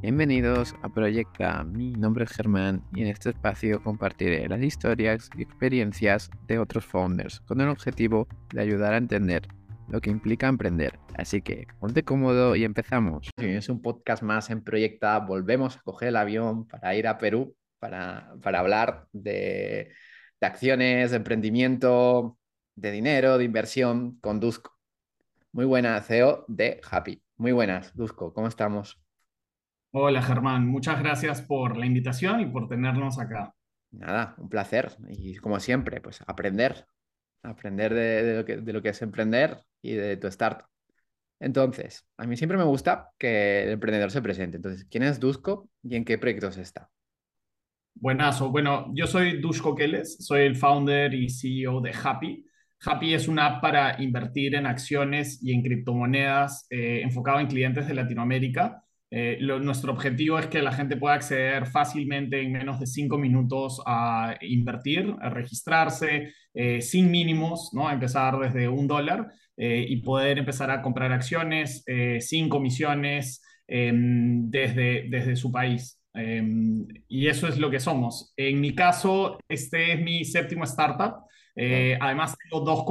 [0.00, 1.64] Bienvenidos a Proyecta.
[1.64, 6.84] Mi nombre es Germán y en este espacio compartiré las historias y experiencias de otros
[6.84, 9.48] founders con el objetivo de ayudar a entender
[9.88, 11.00] lo que implica emprender.
[11.16, 13.28] Así que ponte cómodo y empezamos.
[13.38, 15.18] Es un podcast más en Proyecta.
[15.18, 19.92] Volvemos a coger el avión para ir a Perú para, hablar de,
[20.40, 22.38] de acciones, de emprendimiento,
[22.76, 24.78] de dinero, de inversión con Dusko.
[25.50, 27.20] Muy buena CEO de Happy.
[27.36, 28.32] Muy buenas, Dusko.
[28.32, 29.00] ¿Cómo estamos?
[30.00, 33.52] Hola Germán, muchas gracias por la invitación y por tenernos acá.
[33.90, 34.92] Nada, un placer.
[35.08, 36.86] Y como siempre, pues aprender,
[37.42, 40.68] aprender de, lo, que, de lo que es emprender y de tu startup.
[41.40, 44.58] Entonces, a mí siempre me gusta que el emprendedor se presente.
[44.58, 46.88] Entonces, ¿quién es Dusko y en qué proyectos está?
[47.96, 48.50] Buenazo.
[48.52, 52.46] Bueno, yo soy Dusko Keles, soy el founder y CEO de Happy.
[52.84, 57.88] Happy es una app para invertir en acciones y en criptomonedas eh, enfocado en clientes
[57.88, 58.84] de Latinoamérica.
[59.10, 63.80] Eh, nuestro objetivo es que la gente pueda acceder fácilmente en menos de cinco minutos
[63.86, 67.88] a invertir, a registrarse eh, sin mínimos, ¿no?
[67.88, 71.84] a empezar desde un dólar eh, y poder empezar a comprar acciones
[72.20, 75.98] sin comisiones em, desde, desde su país.
[76.14, 78.32] Em, y eso es lo que somos.
[78.36, 81.24] En mi caso, este es mi séptimo startup.
[81.60, 82.84] Eh, además, tengo dos,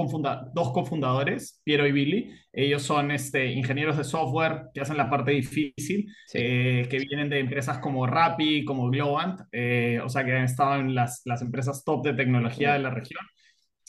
[0.53, 2.31] dos cofundadores, Piero y Billy.
[2.51, 7.39] Ellos son este, ingenieros de software que hacen la parte difícil, eh, que vienen de
[7.39, 11.85] empresas como Rappi, como Globant, eh, o sea, que han estado en las, las empresas
[11.85, 13.21] top de tecnología de la región.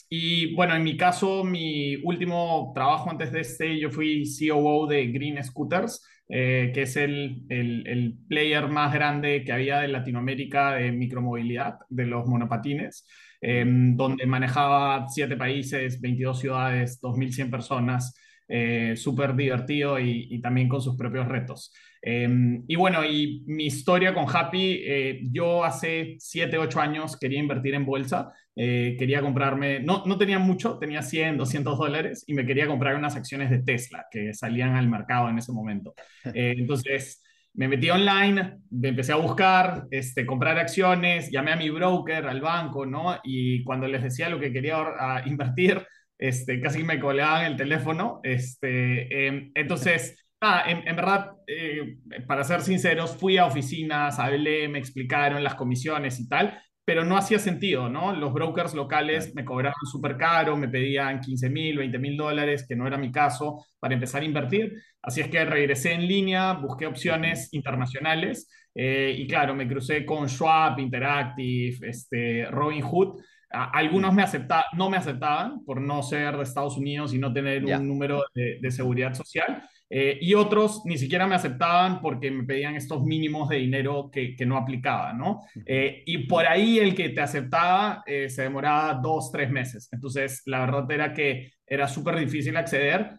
[0.07, 5.07] Y bueno, en mi caso, mi último trabajo antes de este, yo fui COO de
[5.07, 10.91] Green Scooters, que es el, el, el, player más grande que había de Latinoamérica de
[10.91, 13.05] micromovilidad, de los monopatines.
[13.41, 18.13] Donde manejaba siete países, 22 ciudades, 2.100 personas,
[18.51, 21.71] eh, súper divertido y, también con sus propios retos.
[22.01, 27.37] Em, y bueno, y mi historia con Happy, eh, yo hace 7, 8 años quería
[27.37, 32.33] invertir en bolsa, eh, quería comprarme, no, no tenía mucho, tenía 100, 200 dólares y
[32.33, 35.93] me quería comprar unas acciones de Tesla que salían al mercado en ese momento.
[36.33, 37.21] entonces
[37.53, 42.41] me metí online, me empecé a buscar, este, comprar acciones, llamé a mi broker, al
[42.41, 43.19] banco, ¿no?
[43.23, 44.77] Y cuando les decía lo que quería
[45.25, 45.85] invertir,
[46.17, 48.19] este, casi me colgaban el teléfono.
[48.23, 50.25] Este, em, entonces,
[50.67, 56.19] en, en, verdad, eh, para ser sinceros, fui a oficinas, hablé, me explicaron las comisiones
[56.19, 58.15] y tal, pero no hacía sentido, ¿no?
[58.15, 62.75] Los brokers locales me cobraban súper caro, me pedían 15 mil, 20 mil dólares, que
[62.75, 64.73] no era mi caso, para empezar a invertir.
[64.99, 70.27] Así es que regresé en línea, busqué opciones internacionales eh, y claro, me crucé con
[70.27, 73.21] Schwab, Interactive, este, Robinhood.
[73.51, 77.65] algunos me aceptaban, no me aceptaban por no ser de Estados Unidos y no tener
[77.65, 79.61] un número de, de seguridad social.
[79.91, 84.35] Eh, y otros ni siquiera me aceptaban porque me pedían estos mínimos de dinero que,
[84.35, 85.41] que no aplicaba, ¿no?
[85.65, 89.89] Eh, y por ahí el que te aceptaba eh, se demoraba dos, tres meses.
[89.91, 93.11] Entonces, la verdad era que era súper difícil acceder.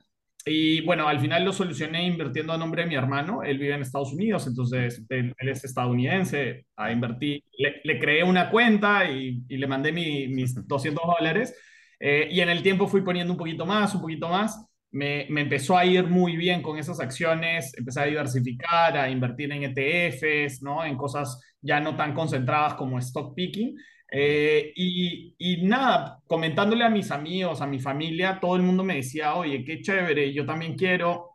[0.46, 3.42] Y bueno, al final lo solucioné invirtiendo a nombre de mi hermano.
[3.42, 6.66] Él vive en Estados Unidos, entonces él, es estadounidense.
[6.76, 11.54] A invertir, le, le, creé una cuenta y, y le mandé mis 200 dólares.
[12.00, 15.84] y en el tiempo fui poniendo un poquito más, un poquito más me, empezó a
[15.84, 20.84] ir muy bien con esas acciones, empecé a diversificar, a invertir en ETFs, ¿no?
[20.84, 23.76] En cosas ya no tan concentradas como stock picking.
[24.12, 28.96] Eh, y, y, nada, comentándole a mis amigos, a mi familia, todo el mundo me
[28.96, 31.29] decía, oye, qué chévere, yo también quiero,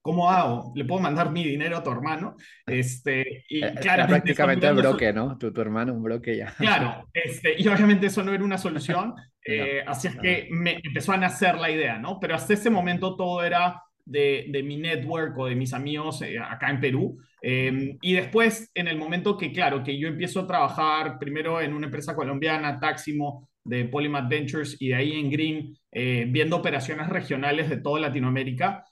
[0.00, 0.72] ¿Cómo hago?
[0.74, 2.36] ¿Le puedo mandar mi dinero a tu hermano?
[2.66, 5.36] Este, y eh, claro, prácticamente un broque, ¿no?
[5.36, 6.54] Tu, tu, hermano, un broque ya.
[6.56, 9.14] Claro, este, y obviamente eso no era una solución,
[9.44, 12.18] eh, así es que me empezó a nacer la idea, ¿no?
[12.20, 16.38] Pero hasta ese momento todo era de, de mi network o de mis amigos eh,
[16.38, 17.18] acá en Perú.
[17.42, 21.74] Em, y después, en el momento que, claro, que yo empiezo a trabajar primero en
[21.74, 27.68] una empresa colombiana, Taximo, de Polymath Ventures, y de ahí en Green, viendo operaciones regionales
[27.68, 28.84] de toda Latinoamérica,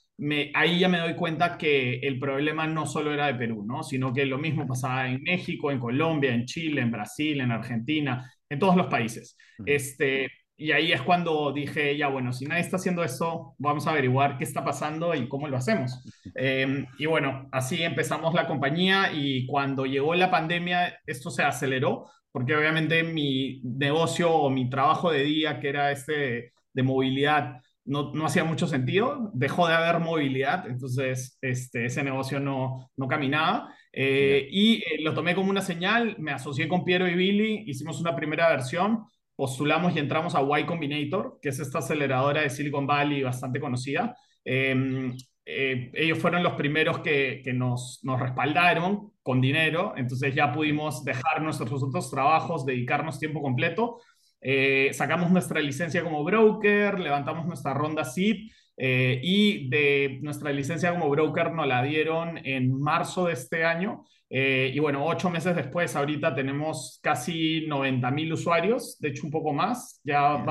[0.53, 3.83] ahí ya me doy cuenta que el problema no solo era de Perú, ¿no?
[3.83, 8.31] sino que lo mismo pasaba en México, en Colombia, en Chile, en Brasil, en Argentina,
[8.49, 9.37] en todos los países.
[9.65, 13.91] Este, y ahí es cuando dije, ya bueno, si nadie está haciendo eso, vamos a
[13.91, 16.01] averiguar qué está pasando y cómo lo hacemos.
[16.33, 22.05] Em, y bueno, así empezamos la compañía y cuando llegó la pandemia, esto se aceleró,
[22.31, 28.11] porque obviamente mi negocio o mi trabajo de día, que era este de movilidad, no,
[28.13, 33.73] no, hacía mucho sentido, dejó de haber movilidad, entonces este, ese negocio no, no caminaba.
[33.93, 38.01] Eh, y eh, lo tomé como una señal, me asocié con Piero y Billy, hicimos
[38.01, 39.05] una primera versión,
[39.35, 44.15] postulamos y entramos a Y Combinator, que es esta aceleradora de Silicon Valley bastante conocida.
[44.43, 45.15] Em,
[45.45, 51.03] eh, ellos fueron los primeros que, que nos, nos, respaldaron con dinero, entonces ya pudimos
[51.03, 53.99] dejar nuestros otros trabajos, dedicarnos tiempo completo.
[54.47, 60.91] Eh, sacamos nuestra licencia como broker, levantamos nuestra ronda SIP eh, y de nuestra licencia
[60.91, 64.05] como broker nos la dieron en marzo de este año.
[64.29, 69.31] Eh, y bueno, ocho meses después, ahorita tenemos casi 90 mil usuarios, de hecho un
[69.31, 69.99] poco más.
[70.03, 70.43] Ya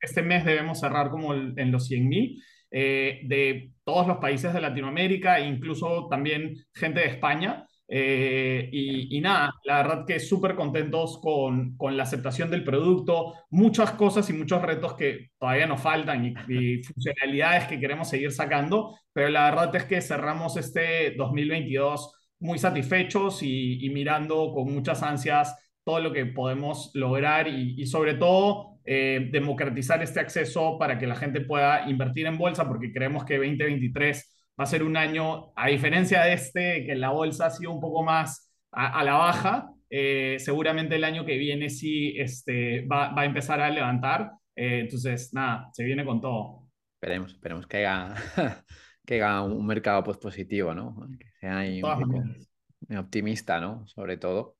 [0.00, 2.42] este mes debemos cerrar como en los 100 mil.
[2.70, 7.67] Eh, de todos los países de Latinoamérica, incluso también gente de España.
[7.90, 13.92] Eh, y, nada, la verdad que súper contentos con, con, la aceptación del producto, muchas
[13.92, 19.30] cosas y muchos retos que todavía nos faltan y, funcionalidades que queremos seguir sacando, pero
[19.30, 26.00] la verdad es que cerramos este 2022 muy satisfechos y, mirando con muchas ansias todo
[26.00, 31.40] lo que podemos lograr y, sobre todo eh, democratizar este acceso para que la gente
[31.40, 36.22] pueda invertir en bolsa, porque creemos que 2023 va a ser un año, a diferencia
[36.22, 40.96] de este, que la bolsa ha sido un poco más a, la baja, eh, seguramente
[40.96, 44.32] el año que viene sí este, va, va a empezar a levantar.
[44.54, 46.68] Eh, entonces, nada, se viene con todo.
[46.94, 48.14] Esperemos, esperemos que haya,
[49.06, 50.96] que haya un mercado pues, positivo, ¿no?
[51.18, 53.86] Que sea ahí un optimista, ¿no?
[53.86, 54.56] Sobre todo.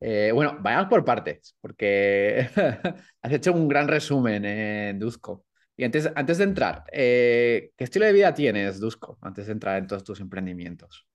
[0.00, 2.48] Eh, bueno, vayamos por partes, porque
[3.22, 5.45] has hecho un gran resumen en Dusko.
[5.76, 9.78] Y antes, antes de entrar, eh, ¿qué estilo de vida tienes, Dusko, antes de entrar
[9.78, 11.06] en todos tus emprendimientos?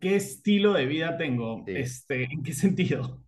[0.00, 1.64] ¿Qué estilo de vida tengo?
[1.66, 3.22] Este, ¿En qué sentido?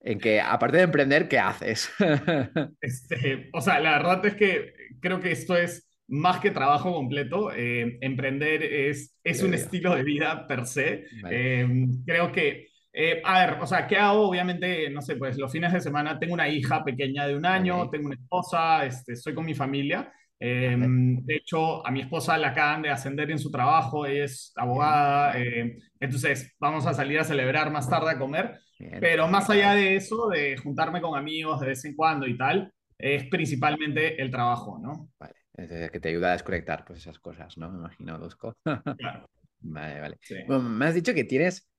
[0.00, 1.90] En que, aparte de emprender, ¿qué haces?
[2.80, 7.52] este, o sea, la verdad es que creo que esto es más que trabajo completo.
[7.52, 11.04] Eh, emprender es, es un estilo de vida per se.
[11.30, 11.68] Eh,
[12.06, 14.28] creo que eh, a ver, o sea, ¿qué hago?
[14.28, 17.88] Obviamente, no sé, pues los fines de semana tengo una hija pequeña de un año,
[17.88, 20.12] tengo una esposa, este, estoy con mi familia.
[20.42, 24.52] Em, de hecho, a mi esposa la acaban de ascender en su trabajo, ella es
[24.56, 28.58] abogada, eh, entonces vamos a salir a celebrar más tarde a comer.
[28.98, 32.72] Pero más allá de eso, de juntarme con amigos de vez en cuando y tal,
[32.96, 35.10] es principalmente el trabajo, ¿no?
[35.18, 37.70] Vale, es que te ayuda a desconectar pues esas cosas, ¿no?
[37.70, 38.56] Me imagino, Dusko.
[38.62, 39.28] claro.
[39.62, 40.18] Vale, vale.
[40.48, 41.69] me has dicho que tienes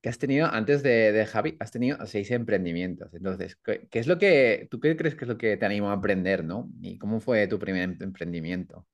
[0.00, 3.12] que has tenido, antes de, de, Javi, has tenido seis emprendimientos.
[3.14, 5.94] Entonces, ¿qué, es lo que, tú qué crees que es lo que te animó a
[5.94, 6.70] aprender, no?
[6.80, 8.86] ¿Y cómo fue tu primer em, emprendimiento?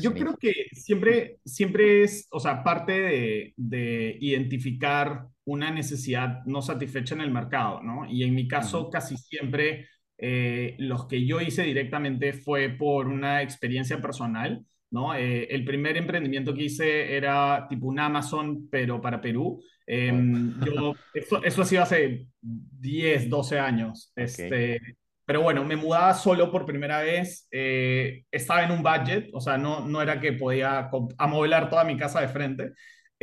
[0.00, 6.62] Yo creo que siempre, siempre es, o sea, parte de, de, identificar una necesidad no
[6.62, 8.04] satisfecha en el mercado, ¿no?
[8.08, 13.42] Y en mi caso, casi siempre eh, los que yo hice directamente fue por una
[13.42, 15.14] experiencia personal ¿no?
[15.14, 19.60] Eh, el primer emprendimiento que hice era tipo un Amazon, pero para Perú.
[19.86, 24.12] Em, yo, eso, eso ha sido hace 10, 12 años.
[24.14, 24.80] Este,
[25.24, 27.48] pero bueno, me mudaba solo por primera vez.
[27.50, 31.96] Eh, estaba en un budget, o sea, no, no era que podía amodelar toda mi
[31.96, 32.72] casa de frente.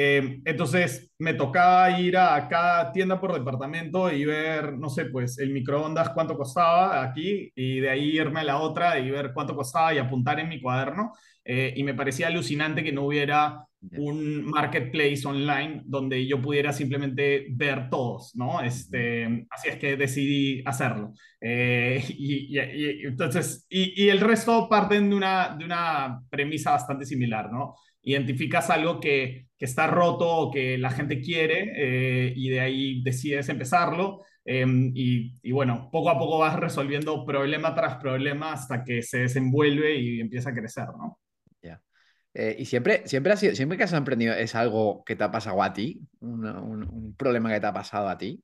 [0.02, 5.38] Em, entonces me tocaba ir a cada tienda por departamento y ver, no sé, pues
[5.40, 9.56] el microondas cuánto costaba aquí y de ahí irme a la otra y ver cuánto
[9.58, 11.12] costaba y apuntar en mi cuaderno.
[11.52, 13.66] Eh, y me parecía alucinante que no hubiera
[13.98, 18.62] un marketplace online donde yo pudiera simplemente ver todos, ¿no?
[18.62, 21.12] Este, así es que decidí hacerlo.
[21.42, 22.56] Eh, y,
[23.08, 27.74] entonces, y, el resto parten de una, de una premisa bastante similar, ¿no?
[28.04, 33.02] Identificas algo que, que está roto o que la gente quiere eh, y de ahí
[33.02, 34.22] decides empezarlo.
[34.46, 39.22] Em, y, y, bueno, poco a poco vas resolviendo problema tras problema hasta que se
[39.22, 41.18] desenvuelve y empieza a crecer, ¿no?
[42.34, 45.32] Eh, y siempre, siempre, ha sido, siempre que has emprendido, ¿es algo que te ha
[45.32, 46.02] pasado a ti?
[46.22, 48.44] un, problema que te ha pasado a ti?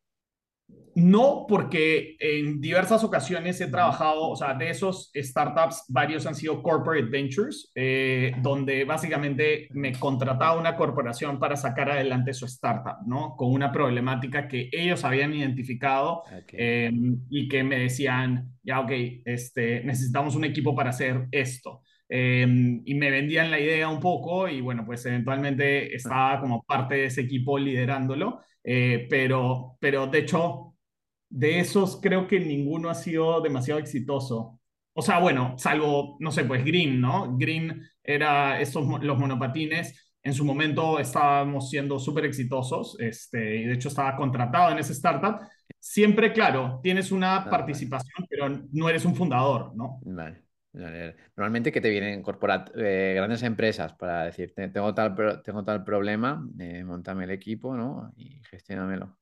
[0.95, 6.63] No, porque en diversas ocasiones he trabajado, o sea, de esos startups, varios han sido
[6.63, 13.35] corporate ventures, eh, donde básicamente me contrataba una corporación para sacar adelante su startup, ¿no?
[13.35, 16.23] Con una problemática que ellos habían identificado
[16.53, 18.91] em, y que me decían, ya, ok,
[19.25, 21.81] este, necesitamos un equipo para hacer esto.
[22.07, 26.95] Em, y me vendían la idea un poco y bueno, pues eventualmente estaba como parte
[26.95, 30.75] de ese equipo liderándolo, eh, pero, pero de hecho,
[31.29, 34.59] de esos creo que ninguno ha sido demasiado exitoso.
[34.93, 37.35] O sea, bueno, salvo, no sé, pues Green, ¿no?
[37.37, 40.13] Green era estos, los monopatines.
[40.23, 44.93] En su momento estábamos siendo súper exitosos, este, y de hecho estaba contratado en ese
[44.93, 45.39] startup.
[45.79, 49.99] Siempre, claro, tienes una participación, pero no eres un fundador, ¿no?
[50.03, 50.44] Vale.
[50.75, 56.45] Normalmente que te vienen corporat eh, grandes empresas para decir, tengo tal, tengo tal problema,
[56.59, 58.11] eh, montame el equipo ¿no?
[58.17, 59.17] y gestiónamelo.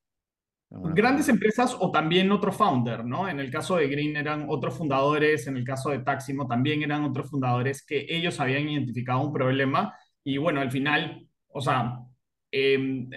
[0.70, 3.30] Grandes empresas o también otro founder, ¿no?
[3.30, 7.04] En el caso de Green eran otros fundadores, en el caso de Taximo también eran
[7.04, 12.00] otros fundadores que ellos habían identificado un problema y bueno, al final, o sea,
[12.56, 13.08] eh,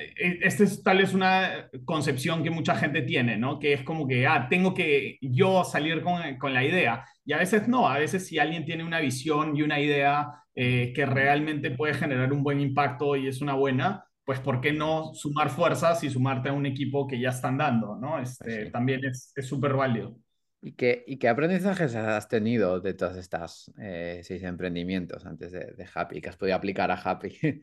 [0.40, 3.59] esta es tal vez una concepción que mucha gente tiene, ¿no?
[3.59, 7.05] Que es como que, ah, tengo que yo salir con, con la idea.
[7.25, 10.93] Y a veces no, a veces si alguien tiene una visión y una idea eh,
[10.95, 15.12] que realmente puede generar un buen impacto y es una buena, pues ¿por qué no
[15.12, 18.19] sumar fuerzas y sumarte a un equipo que ya están dando, ¿no?
[18.19, 20.16] Este, También es súper válido.
[20.62, 25.73] ¿Y qué, ¿Y qué aprendizajes has tenido de todas estas eh, seis emprendimientos antes de,
[25.76, 27.38] de, Happy, que has podido aplicar a Happy?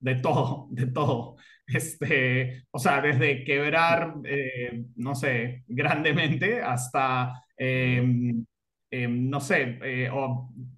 [0.00, 1.36] De todo, de todo.
[1.66, 8.44] Este, o sea, desde quebrar, eh, no sé, grandemente hasta em,
[8.90, 10.08] Em, no sé, eh,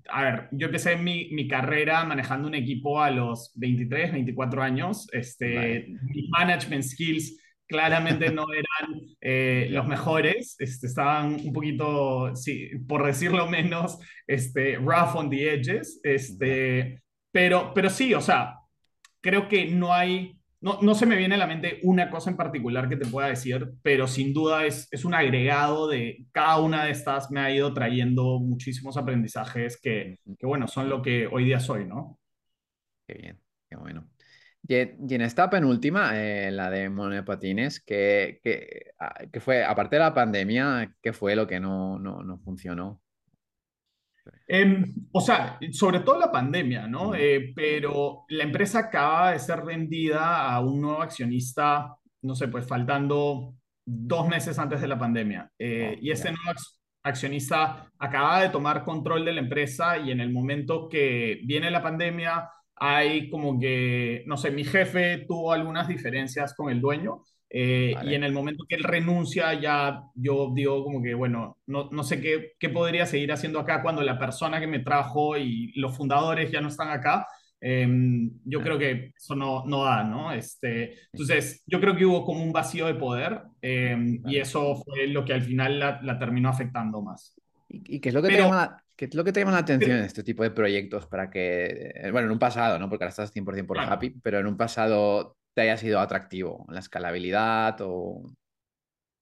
[0.08, 5.08] a ver, yo empecé mi, mi, carrera manejando un equipo a los 23, 24 años.
[5.12, 12.70] Este, Mis management skills claramente no eran eh, los mejores, este, estaban un poquito, sí,
[12.88, 17.00] por decirlo menos, este, rough on the edges, este,
[17.30, 18.56] pero, pero sí, o sea,
[19.20, 22.88] creo que no hay no, se me viene a la mente una cosa en particular
[22.88, 26.90] que te pueda decir, pero sin duda es, es un agregado de cada una de
[26.90, 31.60] estas me ha ido trayendo muchísimos aprendizajes que, que bueno, son lo que hoy día
[31.60, 32.18] soy, ¿no?
[33.06, 34.10] Qué bien, qué bueno.
[34.68, 40.00] Y, en esta penúltima, eh, la de monopatines, que, que, ah, que, fue, aparte de
[40.00, 43.00] la pandemia, ¿qué fue lo que no, no, no funcionó?
[44.46, 47.14] Em, o sea, sobre todo la pandemia, ¿no?
[47.14, 52.66] Eh, pero la empresa acaba de ser vendida a un nuevo accionista, no sé, pues
[52.66, 55.50] faltando dos meses antes de la pandemia.
[55.58, 56.58] Eh, y ese nuevo
[57.02, 61.82] accionista acaba de tomar control de la empresa y en el momento que viene la
[61.82, 67.96] pandemia, hay como que, no sé, mi jefe tuvo algunas diferencias con el dueño eh,
[68.04, 72.04] y en el momento que él renuncia, ya yo digo como que, bueno, no, no
[72.04, 75.96] sé qué, qué, podría seguir haciendo acá cuando la persona que me trajo y los
[75.96, 77.26] fundadores ya no están acá.
[77.60, 80.32] Em, yo creo que eso no, no da, ¿no?
[80.32, 85.08] Este, entonces, yo creo que hubo como un vacío de poder em, y eso fue
[85.08, 87.34] lo que al final la, la terminó afectando más.
[87.68, 89.98] ¿Y, qué, es lo que te llama, qué es lo que te llama la atención
[89.98, 92.88] en este tipo de proyectos para que, eh, bueno, en un pasado, ¿no?
[92.88, 96.66] Porque ahora estás 100% por happy, pero en un pasado te haya sido atractivo?
[96.68, 98.22] ¿La escalabilidad o...?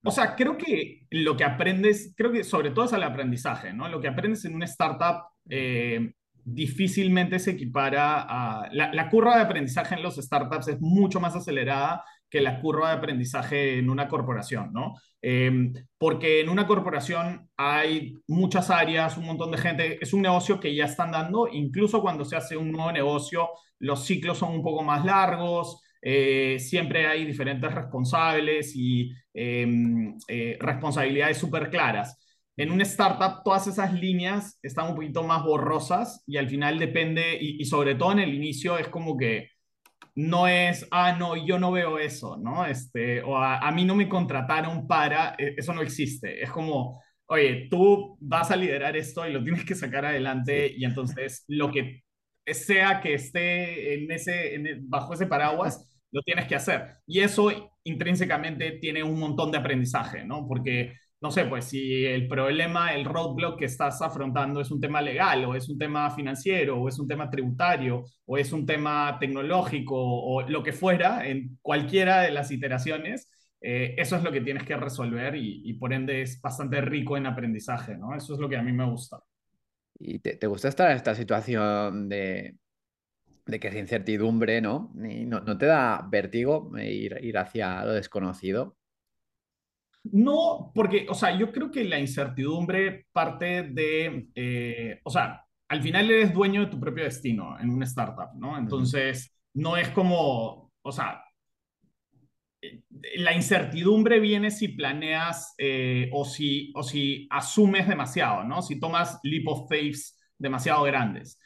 [0.04, 3.88] O sea, creo que lo que aprendes, creo que sobre todo es el aprendizaje, ¿no?
[3.88, 6.12] Lo que aprendes en una startup eh,
[6.44, 8.68] difícilmente se equipara a...
[8.72, 12.96] La, curva de aprendizaje en los startups es mucho más acelerada que la curva de
[12.96, 14.94] aprendizaje en una corporación, ¿no?
[15.20, 20.60] Em, porque en una corporación hay muchas áreas, un montón de gente, es un negocio
[20.60, 23.48] que ya están dando, incluso cuando se hace un nuevo negocio,
[23.80, 30.56] los ciclos son un poco más largos, eh, siempre hay diferentes responsables y em, eh,
[30.60, 32.16] responsabilidades súper claras.
[32.56, 37.38] En una startup todas esas líneas están un poquito más borrosas y al final depende,
[37.40, 39.50] y, sobre todo en el inicio es como que
[40.16, 42.66] no es, ah, no, yo no veo eso, ¿no?
[42.66, 46.42] Este, o a, mí no me contrataron para, e, eso no existe.
[46.42, 50.84] Es como, oye, tú vas a liderar esto y lo tienes que sacar adelante y
[50.84, 52.02] entonces lo que
[52.54, 56.86] sea que esté en ese, bajo ese paraguas, lo tienes que hacer.
[57.06, 57.50] Y eso
[57.84, 60.46] intrínsecamente tiene un montón de aprendizaje, ¿no?
[60.46, 65.02] Porque, no sé, pues si el problema, el roadblock que estás afrontando es un tema
[65.02, 69.18] legal o es un tema financiero o es un tema tributario o es un tema
[69.20, 74.40] tecnológico o lo que fuera, en cualquiera de las iteraciones, eh, eso es lo que
[74.40, 78.14] tienes que resolver y, por ende es bastante rico en aprendizaje, ¿no?
[78.14, 79.18] Eso es lo que a mí me gusta.
[79.98, 82.56] ¿Y te, te gusta estar en esta situación de,
[83.48, 84.92] de que es incertidumbre, ¿no?
[84.94, 88.76] no, te da vértigo ir, ir hacia lo desconocido?
[90.04, 95.82] No, porque, o sea, yo creo que la incertidumbre parte de, eh, o sea, al
[95.82, 98.56] final eres dueño de tu propio destino en una startup, ¿no?
[98.56, 101.27] Entonces, no es como, o sea, eh,
[103.16, 108.62] la incertidumbre viene si planeas eh, o, si, o si asumes demasiado, ¿no?
[108.62, 109.98] Si tomas leap of faith
[110.36, 111.38] demasiado grandes.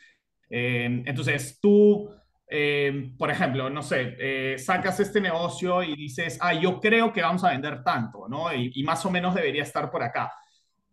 [0.48, 2.10] Eh, entonces, tú,
[2.48, 7.22] eh, por ejemplo, no sé, eh, sacas este negocio y dices, ah, yo creo que
[7.22, 8.52] vamos a vender tanto, ¿no?
[8.54, 10.30] Y, más o menos debería estar por acá.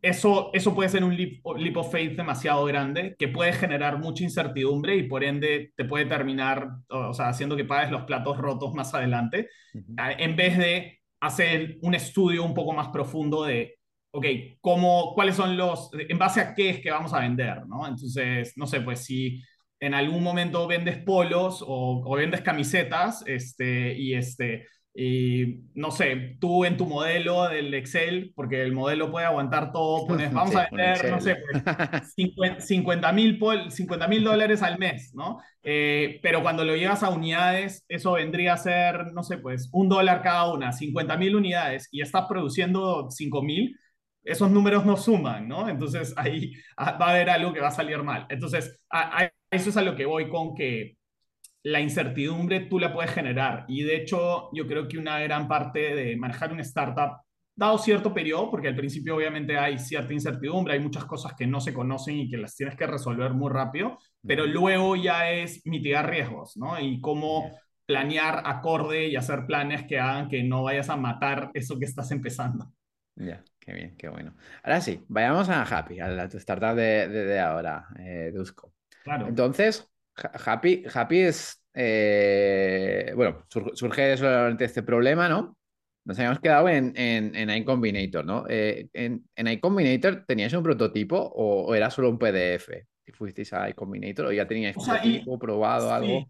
[0.02, 4.96] Eso, eso puede ser un leap, of faith demasiado grande que puede generar mucha incertidumbre
[4.96, 8.94] y por ende te puede terminar, o sea, haciendo que pagues los platos rotos más
[8.94, 9.50] adelante,
[9.98, 13.80] en vez de hacer un estudio un poco más profundo de
[14.12, 14.26] ok,
[14.62, 17.88] ¿cómo, ¿cuáles son los, en base a qué es que vamos a vender, ¿no?
[17.88, 19.44] Entonces, no sé, pues si
[19.80, 26.66] en algún momento vendes polos o, vendes camisetas, este, y este, y no sé, tú
[26.66, 31.12] en tu modelo del Excel, porque el modelo puede aguantar todo, pones, vamos a vender,
[31.12, 31.38] no sé,
[32.16, 33.80] 50 pues,
[34.10, 35.40] mil dólares al mes, ¿no?
[35.64, 39.90] Eh, pero cuando lo llevas a unidades, eso vendría a ser, no sé, pues un
[39.90, 43.76] dólar cada una, 50 mil unidades, y estás produciendo 5 mil,
[44.24, 45.70] esos números no suman, ¿no?
[45.70, 48.28] Entonces ahí va a haber algo que va a salir mal.
[48.30, 50.99] Entonces, a eso es a lo que voy con que
[51.64, 53.66] la incertidumbre tú la puedes generar.
[53.68, 57.22] Y de hecho, yo creo que una gran parte de manejar una startup,
[57.56, 61.60] dado cierto periodo, porque al principio obviamente hay cierta incertidumbre, hay muchas cosas que no
[61.60, 66.10] se conocen y que las tienes que resolver muy rápido, pero luego ya es mitigar
[66.10, 66.80] riesgos, ¿no?
[66.80, 67.52] Y cómo
[67.86, 72.12] planear acorde y hacer planes que hagan que no vayas a matar eso que estás
[72.12, 72.72] empezando.
[73.16, 74.36] Ya, qué bien, qué bueno.
[74.64, 78.74] Ahora sí, vayamos a Happy, a la startup de, de, ahora, eh, Dusko.
[79.04, 79.28] Claro.
[79.28, 79.89] Entonces,
[80.46, 81.64] Happy, Happy es.
[81.74, 85.58] Eh, bueno, surge solamente este problema, ¿no?
[86.06, 88.46] Nos habíamos quedado en, en, en iCombinator, ¿no?
[88.50, 92.70] Eh, en, en iCombinator, ¿teníais un prototipo o, era solo un PDF?
[93.06, 96.28] Si fuisteis a iCombinator o ya teníais un prototipo probado, algo.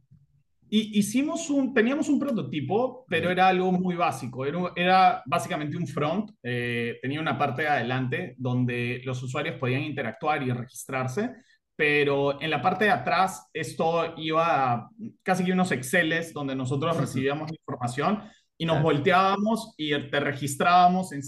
[0.71, 4.45] Y hicimos un, teníamos un prototipo, pero era algo muy básico.
[4.45, 6.31] Era, era básicamente un front.
[6.43, 11.31] Eh, tenía una parte de adelante donde los usuarios podían interactuar y registrarse
[11.79, 14.89] pero en la parte de atrás esto iba a
[15.23, 18.21] casi que unos Exceles donde nosotros recibíamos la información
[18.57, 21.21] y nos volteábamos y te registrábamos en,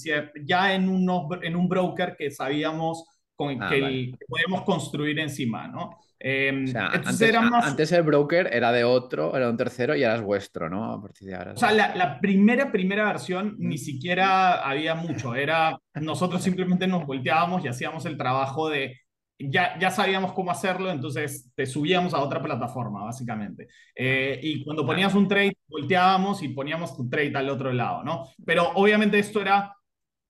[0.44, 5.98] ya en, en un broker que sabíamos con, ah, que, podíamos construir encima, ¿no?
[6.20, 10.92] Em, antes, el broker era de otro, era un tercero y eras vuestro, ¿no?
[10.92, 11.54] A partir de ahora.
[11.54, 15.34] O sea, la, la primera, primera versión ni siquiera había mucho.
[15.34, 19.01] Era, nosotros simplemente nos volteábamos y hacíamos el trabajo de
[19.50, 23.68] ya, ya sabíamos cómo hacerlo, entonces te subíamos a otra plataforma, básicamente.
[23.96, 28.28] Eh, y cuando ponías un trade, volteábamos y poníamos tu trade al otro lado, ¿no?
[28.46, 29.76] Pero obviamente esto era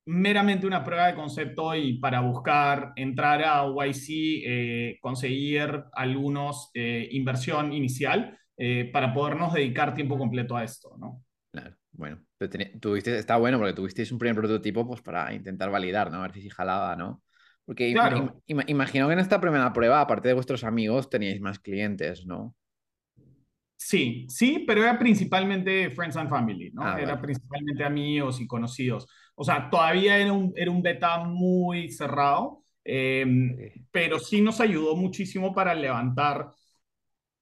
[0.05, 7.07] meramente una prueba de concepto y para buscar entrar a YC, eh, conseguir algunos eh,
[7.11, 8.37] inversión inicial
[8.93, 11.23] para podernos dedicar tiempo completo a esto, ¿no?
[11.51, 12.21] Claro, bueno,
[12.79, 16.19] tuviste, está bueno porque tuvisteis un primer prototipo pues para intentar validar, ¿no?
[16.19, 17.23] A ver si jalaba, ¿no?
[17.65, 17.89] Porque
[18.47, 22.55] imagino que en esta primera prueba, aparte de vuestros amigos, teníais más clientes, ¿no?
[23.77, 26.83] Sí, sí, pero era principalmente friends and family, ¿no?
[26.83, 29.07] Ah, era principalmente amigos y conocidos.
[29.33, 33.55] O sea, todavía era un, era un beta muy cerrado, em,
[33.91, 36.51] pero sí nos ayudó muchísimo para levantar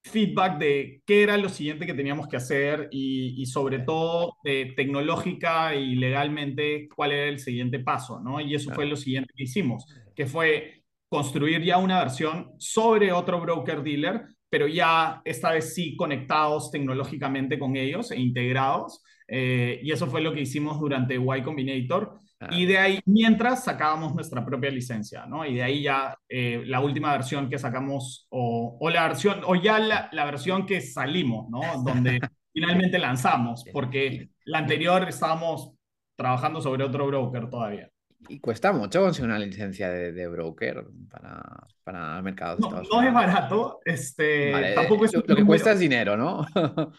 [0.01, 5.75] feedback de qué era lo siguiente que teníamos que hacer y, sobre todo de tecnológica
[5.75, 8.39] y legalmente cuál era el siguiente paso, ¿no?
[8.39, 9.85] Y eso fue lo siguiente que hicimos,
[10.19, 15.95] que fue construir ya una versión sobre otro broker dealer, pero ya esta vez sí
[15.95, 19.01] conectados tecnológicamente con ellos e integrados.
[19.29, 22.19] Eh, y eso fue lo que hicimos durante Y Combinator.
[22.51, 25.45] Y de ahí, mientras sacábamos nuestra propia licencia, ¿no?
[25.45, 29.55] Y de ahí ya eh, la última versión que sacamos, o, o la versión, o
[29.55, 31.61] ya la, la, versión que salimos, ¿no?
[31.81, 32.19] Donde
[32.53, 35.71] finalmente lanzamos, porque la anterior estábamos
[36.17, 37.89] trabajando sobre otro broker todavía.
[38.27, 41.41] Y cuesta mucho conseguir una licencia de, de broker para,
[41.83, 42.59] para mercados.
[42.59, 46.45] No, no es barato, este, tampoco es lo, lo que cuesta es dinero, ¿no?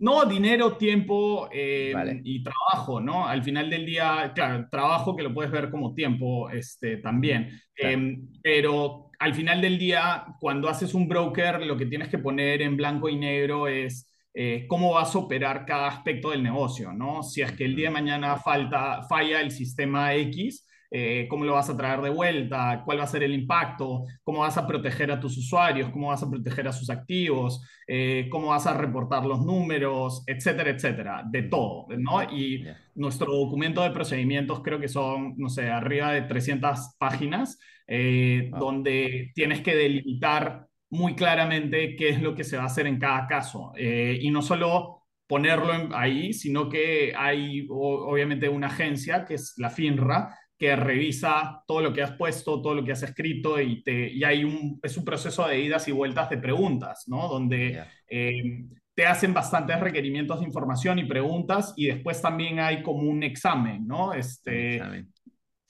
[0.00, 1.92] No, dinero, tiempo eh,
[2.24, 3.28] y trabajo, ¿no?
[3.28, 7.60] Al final del día, claro, trabajo que lo puedes ver como tiempo este, también.
[7.76, 12.62] Em, pero al final del día, cuando haces un broker, lo que tienes que poner
[12.62, 17.22] en blanco y negro es eh, cómo vas a operar cada aspecto del negocio, ¿no?
[17.22, 21.52] Si es que el día de mañana falta, falla el sistema X, eh, cómo lo
[21.52, 25.12] vas a traer de vuelta, cuál va a ser el impacto, cómo vas a proteger
[25.12, 29.24] a tus usuarios, cómo vas a proteger a sus activos, eh, cómo vas a reportar
[29.24, 32.24] los números, etcétera, etcétera, de todo, ¿no?
[32.24, 32.64] Y
[32.96, 39.30] nuestro documento de procedimientos creo que son, no sé, arriba de 300 páginas, eh, donde
[39.34, 43.26] tienes que delimitar muy claramente qué es lo que se va a hacer en cada
[43.26, 43.72] caso.
[43.76, 45.00] y no solo
[45.30, 51.80] ponerlo ahí, sino que hay obviamente una agencia, que es la FINRA, que revisa todo
[51.80, 54.96] lo que has puesto, todo lo que has escrito y, te, y hay un, es
[54.96, 57.28] un proceso de idas y vueltas de preguntas, ¿no?
[57.28, 63.08] Donde eh, te hacen bastantes requerimientos de información y preguntas y después también hay como
[63.08, 64.12] un examen, ¿no?
[64.12, 64.82] Este,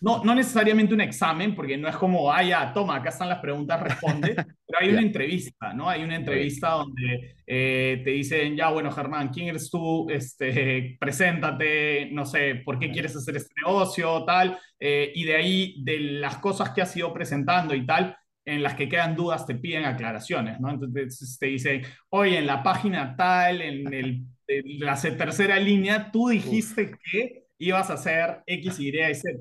[0.01, 3.41] no, no necesariamente un examen, porque no es como, ah, ya, toma, acá están las
[3.41, 4.35] preguntas, responde,
[4.67, 5.89] pero hay una entrevista, ¿no?
[5.89, 10.09] Hay una entrevista donde eh, te dicen, ya, bueno, Germán, ¿quién eres tú?
[10.11, 14.59] Este, preséntate, no sé, ¿por qué quieres hacer este negocio, tal?
[14.79, 18.75] Eh, y de ahí, de las cosas que has ido presentando y tal, en las
[18.75, 20.71] que quedan dudas, te piden aclaraciones, ¿no?
[20.71, 24.25] Entonces te dicen, oye, en la página tal, en el
[24.79, 29.39] la tercera línea, tú dijiste que ibas a hacer X, Y y Z.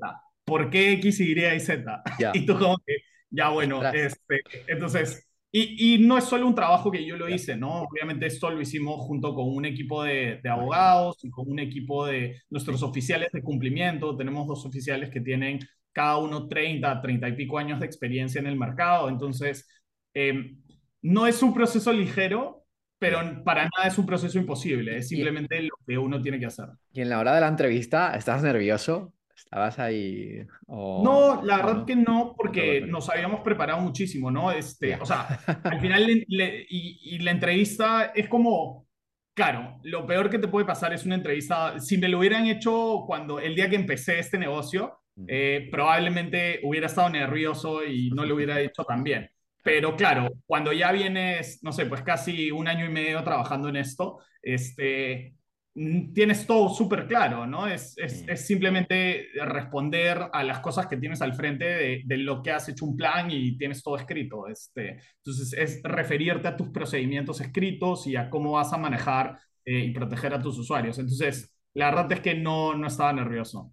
[0.50, 2.02] ¿Por qué X, Y y Z?
[2.34, 2.96] Y tú como que,
[3.30, 7.56] ya bueno, este, entonces y, y, no es solo un trabajo que yo lo hice,
[7.56, 7.82] ¿no?
[7.82, 12.06] Obviamente esto lo hicimos junto con un equipo de, de, abogados y con un equipo
[12.06, 14.16] de nuestros oficiales de cumplimiento.
[14.16, 15.58] Tenemos dos oficiales que tienen
[15.92, 19.08] cada uno 30, 30 y pico años de experiencia en el mercado.
[19.08, 19.68] Entonces,
[20.14, 20.54] eh,
[21.02, 22.64] no es un proceso ligero,
[23.00, 24.98] pero para nada es un proceso imposible.
[24.98, 26.66] Es simplemente lo que uno tiene que hacer.
[26.92, 29.12] Y en la hora de la entrevista, ¿estás nervioso?
[29.50, 30.46] ¿Estabas ahí?
[30.68, 34.52] No, la verdad que no, porque nos habíamos preparado muchísimo, ¿no?
[34.52, 38.86] Este, O sea, al final, y, la entrevista es como,
[39.34, 43.02] claro, lo peor que te puede pasar es una entrevista, si me lo hubieran hecho
[43.08, 48.36] cuando el día que empecé este negocio, eh, probablemente hubiera estado nervioso y no lo
[48.36, 49.32] hubiera hecho tan bien.
[49.64, 53.76] Pero claro, cuando ya vienes, no sé, pues casi un año y medio trabajando en
[53.76, 55.34] esto, este,
[55.72, 57.66] tienes todo súper claro, ¿no?
[57.66, 62.42] Es, es, es, simplemente responder a las cosas que tienes al frente de, de, lo
[62.42, 64.48] que has hecho un plan y tienes todo escrito.
[64.48, 69.84] Este, entonces, es referirte a tus procedimientos escritos y a cómo vas a manejar eh,
[69.84, 70.98] y proteger a tus usuarios.
[70.98, 73.72] Entonces, la verdad es que no, no estaba nervioso.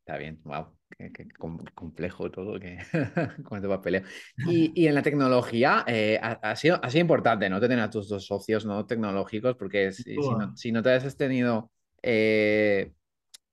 [0.00, 1.28] Está bien, wow qué,
[1.74, 2.78] complejo todo, que
[3.44, 4.02] con papeleo.
[4.46, 7.60] Y, y, en la tecnología eh, ha, sido, ha sido importante, ¿no?
[7.60, 8.86] Tener a tus dos socios ¿no?
[8.86, 11.70] tecnológicos, porque si, no, si no, te has tenido
[12.02, 12.92] eh,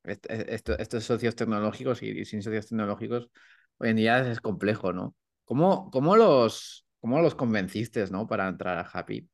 [0.04, 3.30] estos socios tecnológicos y, sin socios tecnológicos,
[3.78, 5.16] hoy en día es complejo, ¿no?
[5.46, 8.28] ¿Cómo, cómo, los, cómo los convenciste, ¿no?
[8.28, 9.28] Para entrar a Happy?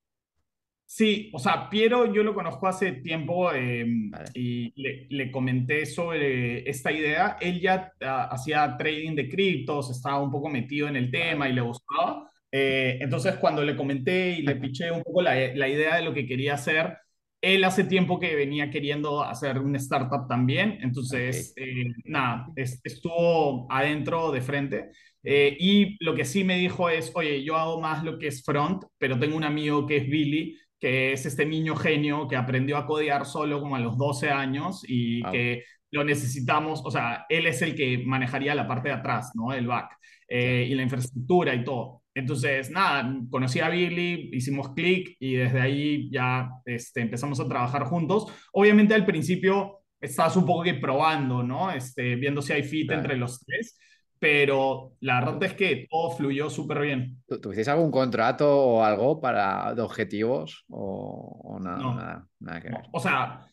[0.85, 4.71] Sí, o sea, Piero yo lo conozco hace tiempo em, y
[5.09, 7.37] le, comenté sobre esta idea.
[7.41, 11.53] Él ya ah, hacía trading de criptos, estaba un poco metido en el tema y
[11.53, 12.29] le gustaba.
[12.51, 15.35] Eh, entonces, cuando le comenté y le piché un poco la,
[15.67, 16.97] idea de lo que quería hacer,
[17.41, 20.77] él hace tiempo que venía queriendo hacer un startup también.
[20.81, 24.91] Entonces, eh, nada, estuvo adentro de frente.
[25.23, 28.43] Eh, y lo que sí me dijo es, oye, yo hago más lo que es
[28.43, 32.75] front, pero tengo un amigo que es Billy, que es este niño genio que aprendió
[32.75, 37.47] a codear solo como a los 12 años y que lo necesitamos, o sea, él
[37.47, 39.53] es el que manejaría la parte de atrás, ¿no?
[39.53, 42.03] El back eh, y la infraestructura y todo.
[42.13, 47.85] Entonces, nada, conocí a Billy, hicimos clic y desde ahí ya este, empezamos a trabajar
[47.85, 48.27] juntos.
[48.51, 51.71] Obviamente al principio estabas un poco que probando, ¿no?
[51.71, 53.79] Este, viendo si hay fit entre los tres
[54.23, 57.21] pero la verdad es que todo fluyó súper bien.
[57.27, 62.83] ¿Tuvisteis algún contrato o algo para de objetivos o, nada, nada, que ver?
[62.93, 63.45] O sea,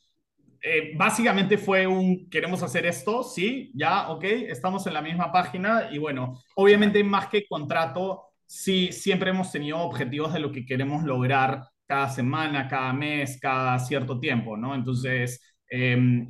[0.62, 5.88] eh, básicamente fue un queremos hacer esto, sí, ya, ok, estamos en la misma página
[5.90, 11.02] y bueno, obviamente más que contrato, sí, siempre hemos tenido objetivos de lo que queremos
[11.02, 14.76] lograr cada semana, cada mes, cada cierto tiempo, ¿no?
[14.76, 16.26] Entonces, Em,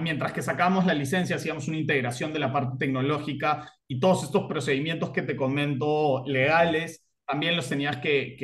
[0.00, 4.46] mientras que sacamos la licencia, hacíamos una integración de la parte tecnológica y todos estos
[4.46, 8.36] procedimientos que te comento legales, también los tenías que,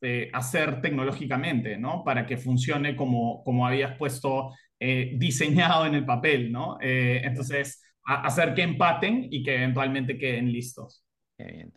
[0.00, 2.04] eh, hacer tecnológicamente, ¿no?
[2.04, 6.78] Para que funcione como, como habías puesto eh, diseñado en el papel, ¿no?
[6.80, 11.04] Eh, entonces, hacer que empaten y que eventualmente queden listos.
[11.36, 11.72] Qué bien.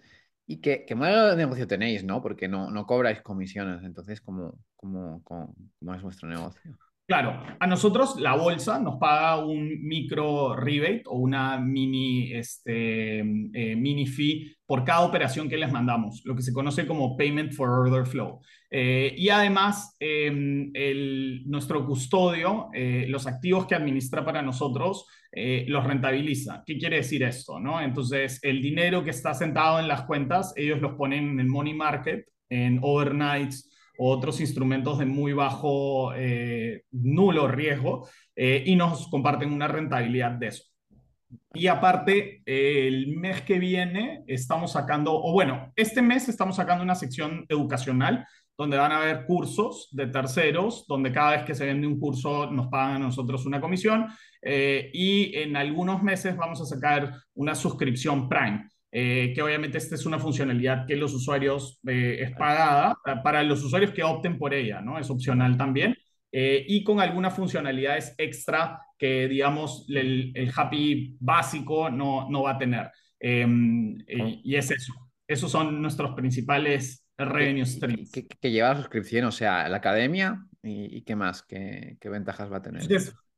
[0.48, 2.22] ¿Y qué, qué modelo de negocio tenéis, no?
[2.22, 6.78] Porque no, no cobráis comisiones, entonces, ¿cómo, cómo, cómo es vuestro negocio?
[7.12, 13.76] Claro, a nosotros la bolsa nos paga un micro rebate o una mini, este, eh,
[13.76, 17.70] mini fee por cada operación que les mandamos, lo que se conoce como Payment for
[17.70, 18.40] Order Flow.
[18.70, 20.72] Eh, y además, em,
[21.48, 26.64] nuestro custodio, eh, los activos que administra para nosotros, los rentabiliza.
[26.66, 27.60] ¿Qué quiere decir esto?
[27.60, 27.82] No?
[27.82, 31.74] Entonces, el dinero que está sentado en las cuentas, ellos los ponen en el money
[31.74, 39.52] market, en overnights otros instrumentos de muy bajo, eh, nulo riesgo, eh, y nos comparten
[39.52, 40.64] una rentabilidad de eso.
[41.54, 46.96] Y aparte, el mes que viene estamos sacando, o bueno, este mes estamos sacando una
[46.96, 48.26] sección educacional
[48.58, 52.52] donde van a haber cursos de terceros, donde cada vez que se vende un curso
[52.52, 54.08] nos pagan a nosotros una comisión,
[54.42, 58.70] eh, y en algunos meses vamos a sacar una suscripción Prime.
[58.94, 63.64] Eh, que obviamente esta es una funcionalidad que los usuarios eh, es pagada para los
[63.64, 65.00] usuarios que opten por ella, ¿no?
[65.00, 65.96] Es opcional también.
[66.30, 72.58] Eh, y con algunas funcionalidades extra que, digamos, el, Happy básico no, no va a
[72.58, 72.92] tener.
[73.20, 74.94] Em, y es eso.
[75.26, 78.12] Esos son nuestros principales revenue streams.
[78.12, 79.26] ¿Qué, lleva la suscripción?
[79.26, 82.84] O sea, la academia y, qué más, ¿Qué, qué, ventajas va a tener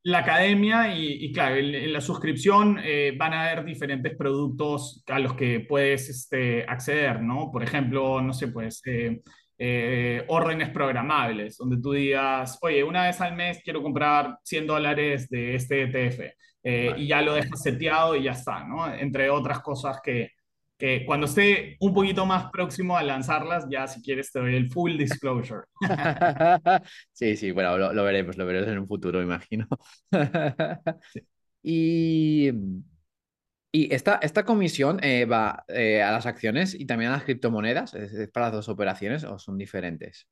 [0.03, 5.33] la academia y, claro, en, la suscripción eh, van a haber diferentes productos a los
[5.33, 7.49] que puedes este, acceder, ¿no?
[7.51, 9.21] Por ejemplo, no sé, pues eh,
[9.57, 15.29] eh, órdenes programables, donde tú digas, oye, una vez al mes quiero comprar 100 dólares
[15.29, 16.19] de este ETF,
[16.97, 18.93] y ya lo dejas seteado y ya está, ¿no?
[18.93, 20.31] Entre otras cosas que,
[20.83, 24.69] que cuando esté un poquito más próximo a lanzarlas, ya si quieres te doy el
[24.69, 25.61] full disclosure.
[27.13, 29.65] sí, sí, bueno, lo, veremos, lo veremos en un futuro, imagino.
[31.65, 32.49] Y,
[33.71, 37.93] y esta, esta comisión eh, va eh, a las acciones y también a las criptomonedas,
[37.93, 40.27] ¿Es, para las dos operaciones o son diferentes?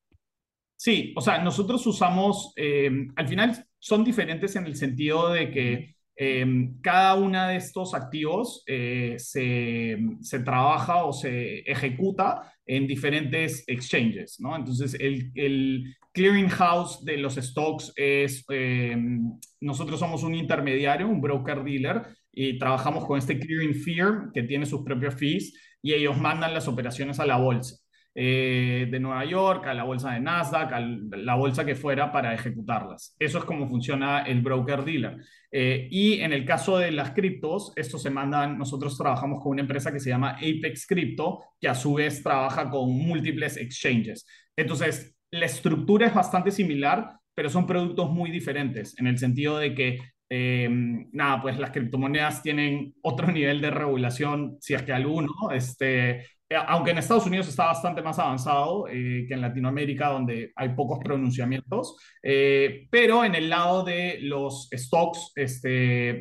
[0.76, 5.96] Sí, o sea, nosotros usamos, eh, al final son diferentes en el sentido de que
[6.16, 13.64] Em, cada una de estos activos eh, se, se, trabaja o se ejecuta en diferentes
[13.68, 14.56] exchanges, ¿no?
[14.56, 21.64] Entonces, el, el clearinghouse de los stocks es, em, nosotros somos un intermediario, un broker
[21.64, 26.54] dealer, y trabajamos con este clearing firm que tiene sus propios fees y ellos mandan
[26.54, 27.81] las operaciones a la bolsa.
[28.14, 32.34] Eh, de Nueva York, a la bolsa de Nasdaq, a la bolsa que fuera para
[32.34, 33.16] ejecutarlas.
[33.18, 35.16] Eso es como funciona el broker dealer.
[35.50, 39.62] Eh, y en el caso de las criptos, estos se mandan, nosotros trabajamos con una
[39.62, 44.28] empresa que se llama Apex Crypto, que a su vez trabaja con múltiples exchanges.
[44.58, 49.74] Entonces, la estructura es bastante similar, pero son productos muy diferentes en el sentido de
[49.74, 50.70] que eh,
[51.14, 55.32] nada, pues las criptomonedas tienen otro nivel de regulación, si es que alguno.
[55.54, 60.70] Este, aunque en Estados Unidos está bastante más avanzado eh, que en Latinoamérica, donde hay
[60.70, 65.70] pocos pronunciamientos, eh, pero en el lado de los stocks, este,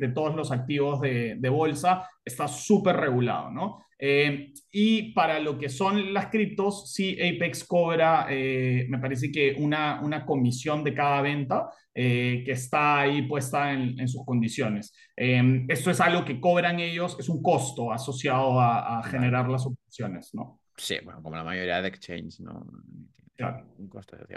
[0.00, 3.84] de todos los activos de, de bolsa, está súper regulado, ¿no?
[4.00, 10.24] Y para lo que son las criptos, sí, Apex cobra, me parece que una, una
[10.24, 14.94] comisión de cada venta que está ahí puesta en, en sus condiciones.
[15.16, 20.30] esto es algo que cobran ellos, es un costo asociado a, a generar las operaciones,
[20.32, 20.60] ¿no?
[20.78, 22.66] Sí, bueno, como la mayoría de exchange, ¿no?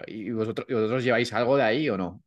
[0.08, 2.22] ¿Y vosotros, lleváis algo de ahí o no?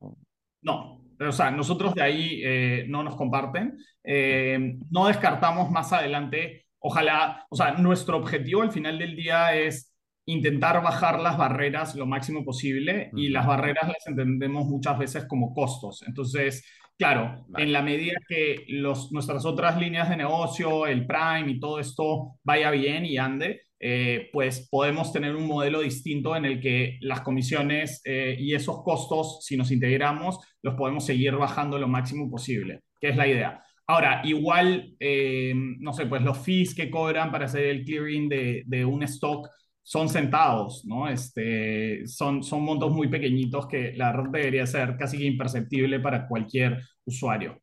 [0.63, 3.79] No, o sea, nosotros de ahí eh, no nos comparten.
[4.05, 9.93] Eh, no descartamos más adelante, ojalá, o sea, nuestro objetivo al final del día es
[10.25, 15.53] intentar bajar las barreras lo máximo posible y las barreras las entendemos muchas veces como
[15.53, 16.05] costos.
[16.07, 16.65] Entonces,
[16.97, 21.81] claro, en la medida que los, nuestras otras líneas de negocio, el Prime y todo
[21.81, 26.99] esto vaya bien y ande, eh, pues podemos tener un modelo distinto en el que
[27.01, 32.31] las comisiones eh, y esos costos, si nos integramos, los podemos seguir bajando lo máximo
[32.31, 33.66] posible, que es la idea.
[33.89, 38.63] Ahora, igual, eh, no sé, pues los fees que cobran para hacer el clearing de,
[38.67, 39.49] de un stock
[39.83, 41.09] son centavos, ¿no?
[41.09, 46.83] Este, son, son montos muy pequeñitos que la red debería ser casi imperceptible para cualquier
[47.05, 47.63] usuario.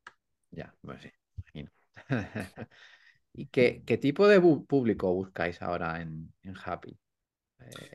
[0.52, 1.72] Ya, pues sí, imagino.
[3.34, 6.98] ¿Y qué, qué tipo de público buscáis ahora en, en Happy?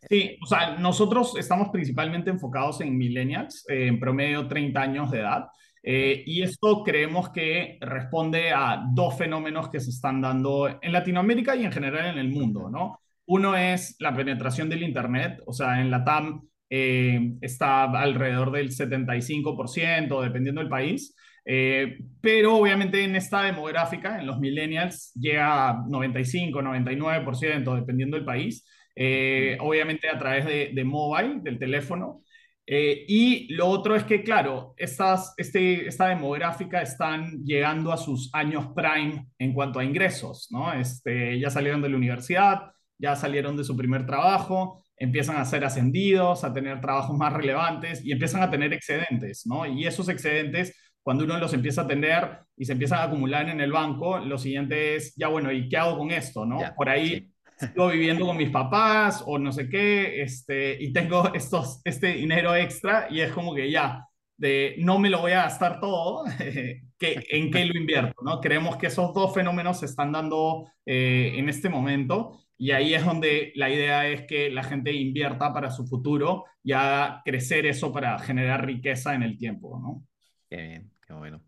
[0.09, 5.47] Sí, o sea, nosotros estamos principalmente enfocados en millennials, en promedio 30 años de edad,
[5.83, 11.57] eh, y esto creemos que responde a dos fenómenos que se están dando en Latinoamérica
[11.57, 13.01] y en general en el mundo, ¿no?
[13.27, 18.71] Uno es la penetración del Internet, o sea, en la TAM eh, está alrededor del
[18.71, 21.15] 75%, dependiendo del país.
[21.45, 28.27] Eh, pero obviamente en esta demográfica, en los millennials, llega a 95, 99%, dependiendo del
[28.27, 28.67] país.
[28.95, 32.23] Eh, obviamente a través de, de mobile, del teléfono.
[32.71, 38.29] Eh, y lo otro es que, claro, estas, este, esta demográfica están llegando a sus
[38.35, 40.75] años prime en cuanto a ingresos, ¿no?
[40.75, 45.65] Este, ya salieron de la universidad, ya salieron de su primer trabajo, empiezan a ser
[45.65, 49.65] ascendidos, a tener trabajos más relevantes y empiezan a tener excedentes, ¿no?
[49.65, 50.77] Y esos excedentes
[51.09, 54.37] cuando uno los empieza a tener y se empiezan a acumular en el banco, lo
[54.37, 56.45] siguiente es, ya bueno, ¿y qué hago con esto?
[56.45, 56.59] ¿no?
[56.77, 61.81] Por ahí sigo viviendo con mis papás o no sé qué, este, y tengo estos,
[61.85, 65.81] este dinero extra y es como que ya, de no me lo voy a gastar
[65.81, 66.25] todo,
[66.99, 68.23] que, ¿en qué lo invierto?
[68.23, 68.41] ¿no?
[68.41, 73.05] Creemos que esos dos fenómenos se están dando eh, en este momento y ahí es
[73.05, 77.93] donde la idea es que la gente invierta para su futuro y haga crecer eso
[77.93, 80.05] para generar riqueza en el tiempo, ¿no?
[80.49, 80.91] Qué bien.
[81.09, 81.48] Qué bueno.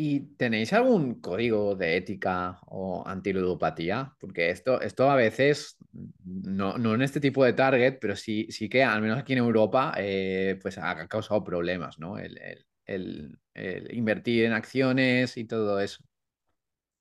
[0.00, 4.14] ¿Y tenéis algún código de ética o antiludopatía?
[4.20, 5.76] Porque esto, esto a veces,
[6.24, 9.40] no, no en este tipo de target, pero sí, sí que al menos aquí en
[9.40, 12.16] Europa, eh, pues ha causado problemas, ¿no?
[12.16, 12.38] El,
[12.86, 16.04] el, el, invertir en acciones y todo eso.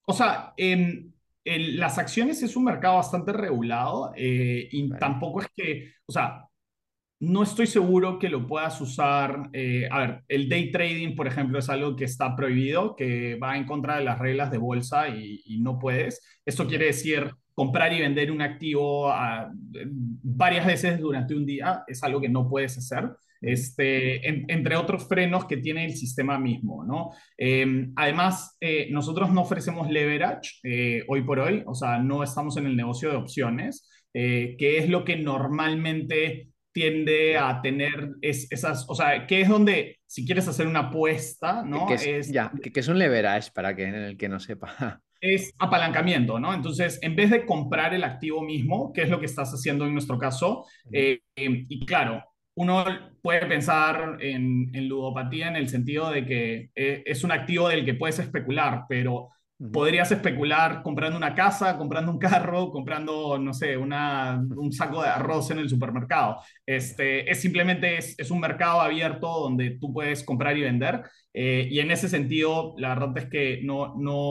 [0.07, 1.13] O sea, en
[1.45, 6.46] las acciones es un mercado bastante regulado eh, y tampoco es que, o sea,
[7.19, 9.49] no estoy seguro que lo puedas usar.
[9.53, 13.57] Eh, a ver, el day trading, por ejemplo, es algo que está prohibido, que va
[13.57, 16.21] en contra de las reglas de bolsa y, no puedes.
[16.45, 19.51] Esto quiere decir comprar y vender un activo a,
[20.21, 23.09] varias veces durante un día es algo que no puedes hacer.
[23.41, 27.11] Este, entre otros frenos que tiene el sistema mismo, ¿no?
[27.37, 32.57] Em, además, eh, nosotros no ofrecemos leverage eh, hoy por hoy, o sea, no estamos
[32.57, 38.93] en el negocio de opciones, que es lo que normalmente tiende a tener esas, o
[38.93, 41.87] sea, que es donde, si quieres hacer una apuesta, ¿no?
[41.87, 45.01] Que, es, ya, que, es un leverage para que, el que no sepa.
[45.19, 46.53] Es apalancamiento, ¿no?
[46.53, 49.93] Entonces, en vez de comprar el activo mismo, que es lo que estás haciendo en
[49.93, 52.85] nuestro caso, y claro, uno
[53.23, 57.95] puede pensar en, ludopatía en el sentido de que eh, es un activo del que
[57.95, 59.29] puedes especular, pero
[59.71, 65.09] podrías especular comprando una casa, comprando un carro, comprando, no sé, una, un saco de
[65.09, 66.37] arroz en el supermercado.
[66.65, 71.03] Este, es simplemente es, es un mercado abierto donde tú puedes comprar y vender.
[71.33, 74.23] Eh, y en ese sentido, la verdad es que no, no,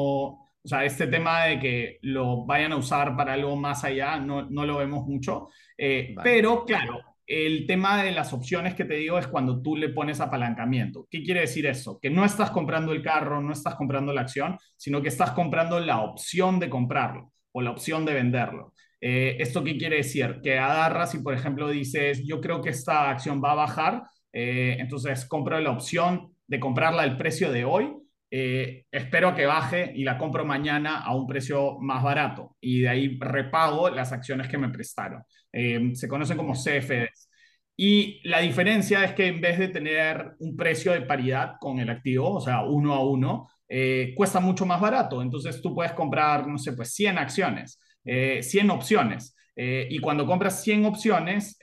[0.67, 4.49] o sea, este tema de que lo vayan a usar para algo más allá, no,
[4.49, 5.49] no lo vemos mucho.
[5.77, 9.89] Eh, pero claro, el tema de las opciones que te digo es cuando tú le
[9.89, 11.07] pones apalancamiento.
[11.11, 11.99] ¿Qué quiere decir eso?
[12.01, 15.81] Que no estás comprando el carro, no estás comprando la acción, sino que estás comprando
[15.81, 18.75] la opción de comprarlo o la opción de venderlo.
[19.01, 20.41] Eh, ¿Esto qué quiere decir?
[20.43, 24.77] Que agarras y, por ejemplo, dices, yo creo que esta acción va a bajar, eh,
[24.79, 27.93] entonces compro la opción de comprarla al precio de hoy,
[28.31, 32.89] eh, espero que baje y la compro mañana a un precio más barato y de
[32.89, 35.23] ahí repago las acciones que me prestaron.
[35.59, 37.31] Eh, se conocen como CFDs.
[37.79, 41.89] Y la diferencia es que en vez de tener un precio de paridad con el
[41.89, 45.23] activo, o sea, uno a uno, eh, cuesta mucho más barato.
[45.23, 49.35] Entonces tú puedes comprar, no sé, pues 100 acciones, 100 opciones.
[49.57, 51.59] y cuando compras 100 opciones,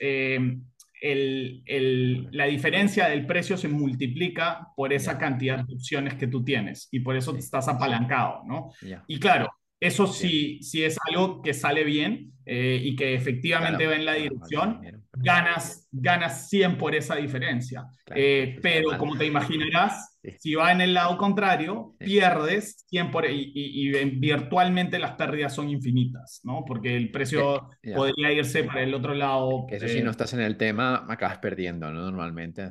[2.32, 7.00] la diferencia del precio se multiplica por esa cantidad de opciones que tú tienes y
[7.00, 8.72] por eso estás apalancado, ¿no?
[9.06, 9.48] Y claro,
[9.84, 14.14] eso sí, sí es algo que sale bien eh, y que efectivamente va en la
[14.14, 14.80] dirección,
[15.12, 17.86] ganas, ganas 100 por esa diferencia.
[18.14, 23.52] Eh, pero como te imaginarás, si va en el lado contrario, pierdes 100 por, y,
[23.54, 26.64] y, virtualmente las pérdidas son infinitas, ¿no?
[26.66, 29.66] Porque el precio podría irse para el otro lado.
[29.68, 32.02] Que eso si no eh, estás en el tema, acabas perdiendo, ¿no?
[32.02, 32.70] Normalmente.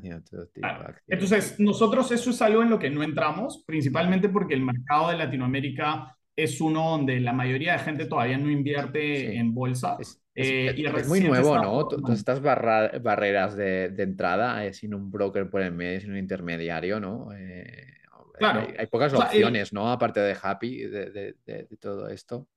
[1.08, 5.18] Entonces, nosotros eso es algo en lo que no entramos, principalmente porque el mercado de
[5.18, 9.98] Latinoamérica es uno donde la mayoría de gente todavía no invierte en bolsa.
[10.00, 11.88] Es, eh, muy nuevo, ¿no?
[11.88, 17.00] Todas estas barreras de, entrada eh, sin un broker por el medio, sin un intermediario,
[17.00, 17.30] ¿no?
[17.34, 17.98] Eh,
[18.38, 18.68] claro.
[18.78, 19.92] Hay, pocas opciones, ¿no?
[19.92, 21.36] Aparte de Happy, de,
[21.80, 22.48] todo esto.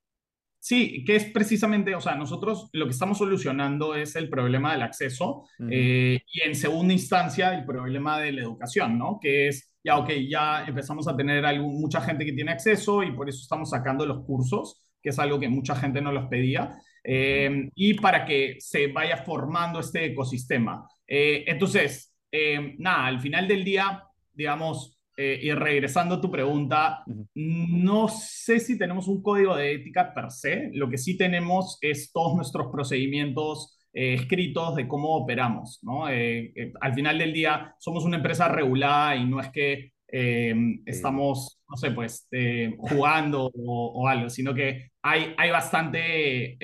[0.58, 4.82] Sí, que es precisamente, o sea, nosotros lo que estamos solucionando es el problema del
[4.82, 9.18] acceso y en segunda instancia el problema de la educación, ¿no?
[9.20, 13.28] Que es ya, ok, ya empezamos a tener mucha gente que tiene acceso y por
[13.28, 17.70] eso estamos sacando los cursos, que es algo que mucha gente no los pedía, eh,
[17.76, 20.88] y para que se vaya formando este ecosistema.
[21.06, 27.02] Eh, entonces, eh, nada, al final del día, digamos, y regresando a tu pregunta,
[27.34, 32.12] no sé si tenemos un código de ética per se, lo que sí tenemos es
[32.12, 35.78] todos nuestros procedimientos eh, escritos de cómo operamos.
[35.82, 36.10] ¿no?
[36.10, 41.60] Eh, eh, al final del día somos una empresa regulada y no es que estamos,
[41.68, 42.26] no sé, pues
[42.78, 46.56] jugando o, algo, sino que hay, hay bastante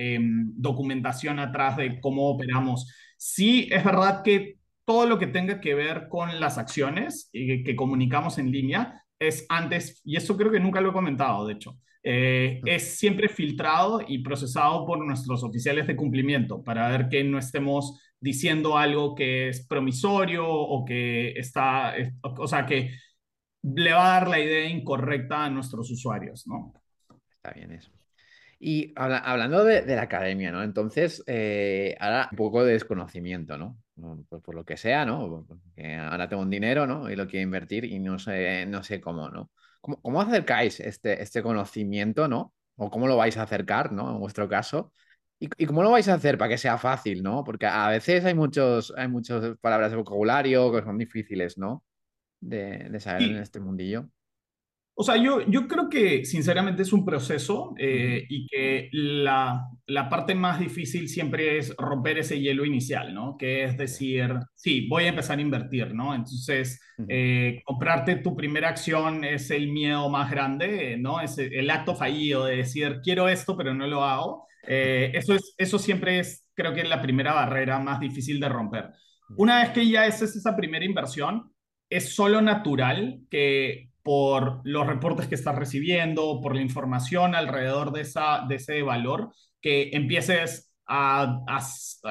[0.55, 2.91] documentación atrás de cómo operamos.
[3.19, 7.77] Sí, es verdad que todo lo que tenga que ver con las acciones y que
[7.77, 11.77] comunicamos en línea es antes, y eso creo que nunca lo he comentado, de hecho,
[12.05, 17.39] eh, es siempre filtrado y procesado por nuestros oficiales de cumplimiento para ver que no
[17.39, 22.91] estemos diciendo algo que es promisorio o que está, o sea, que
[23.63, 26.73] le va a dar la idea incorrecta a nuestros usuarios, ¿no?
[27.37, 27.91] Está bien eso.
[28.59, 30.63] Y hablando de, la academia, ¿no?
[30.63, 33.77] Entonces, eh, ahora un poco de desconocimiento, ¿no?
[34.29, 35.47] Por, por, lo que sea, ¿no?
[35.49, 37.11] Porque ahora tengo un dinero, ¿no?
[37.11, 39.51] Y lo quiero invertir y no sé, no sé cómo, ¿no?
[39.83, 42.55] ¿Cómo, acercáis este, este conocimiento, ¿no?
[42.77, 44.11] O cómo lo vais a acercar, ¿no?
[44.13, 44.93] En vuestro caso.
[45.41, 47.43] ¿Y, cómo lo vais a hacer para que sea fácil, ¿no?
[47.43, 51.85] Porque a veces hay, muchos, hay muchas palabras de vocabulario que son difíciles, ¿no?
[52.41, 54.09] De, saber en este mundillo.
[54.95, 60.09] O sea, yo, yo creo que sinceramente es un proceso eh, y que la, la,
[60.11, 63.37] parte más difícil siempre es romper ese hielo inicial, ¿no?
[63.39, 66.15] Que es decir, sí, voy a empezar a invertir, ¿no?
[66.15, 66.79] Entonces,
[67.09, 71.23] eh, comprarte tu primera acción es el miedo más grande, ¿no?
[71.23, 74.47] Es el acto fallido de decir, quiero esto, pero no lo hago.
[74.67, 78.49] Eh, eso, es, eso siempre es, creo que es la primera barrera más difícil de
[78.51, 78.91] romper.
[79.39, 81.51] Una vez que ya es esa primera inversión,
[81.89, 88.03] es solo natural que por los reportes que estás recibiendo, por la información alrededor de,
[88.03, 91.45] esa, de ese valor, que empieces a,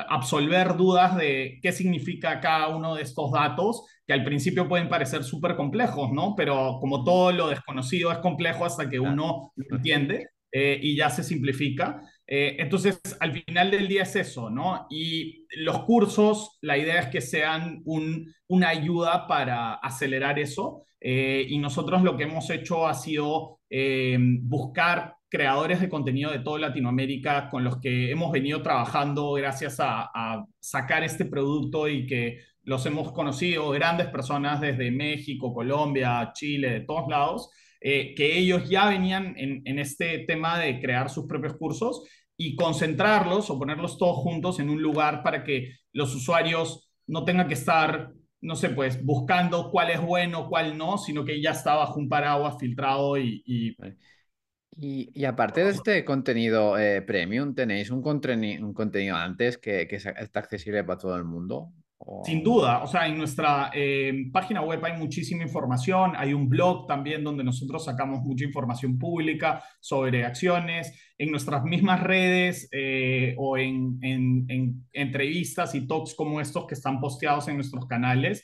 [0.08, 5.24] absolver dudas de qué significa cada uno de estos datos, que al principio pueden parecer
[5.24, 6.36] súper complejos, ¿no?
[6.36, 11.10] Pero como todo lo desconocido es complejo hasta que uno lo entiende eh, y ya
[11.10, 12.02] se simplifica.
[12.26, 14.88] Eh, entonces, al final del día es eso, ¿no?
[14.90, 20.86] Y los cursos, la idea es que sean un, una ayuda para acelerar eso.
[21.02, 23.58] Eh, y nosotros lo que hemos hecho ha sido
[24.42, 30.46] buscar creadores de contenido de toda Latinoamérica con los que hemos venido trabajando gracias a,
[30.60, 36.82] sacar este producto y que los hemos conocido, grandes personas desde México, Colombia, Chile, de
[36.82, 37.50] todos lados,
[37.80, 42.04] eh, que ellos ya venían en, en, este tema de crear sus propios cursos
[42.38, 47.48] y concentrarlos o ponerlos todos juntos en un lugar para que los usuarios no tengan
[47.48, 48.12] que estar,
[48.42, 52.10] no sé, pues buscando cuál es bueno, cuál no, sino que ya está bajo un
[52.10, 53.44] paraguas filtrado y...
[53.46, 53.78] y
[54.78, 60.40] y, aparte de este contenido eh, premium, ¿tenéis un, un contenido antes que, que, está
[60.40, 61.72] accesible para todo el mundo?
[62.24, 66.88] Sin duda, o sea, en nuestra eh, página web hay muchísima información, hay un blog
[66.88, 73.58] también donde nosotros sacamos mucha información pública sobre acciones, en nuestras mismas redes eh, o
[73.58, 78.44] en, en, entrevistas y talks como estos que están posteados en nuestros canales,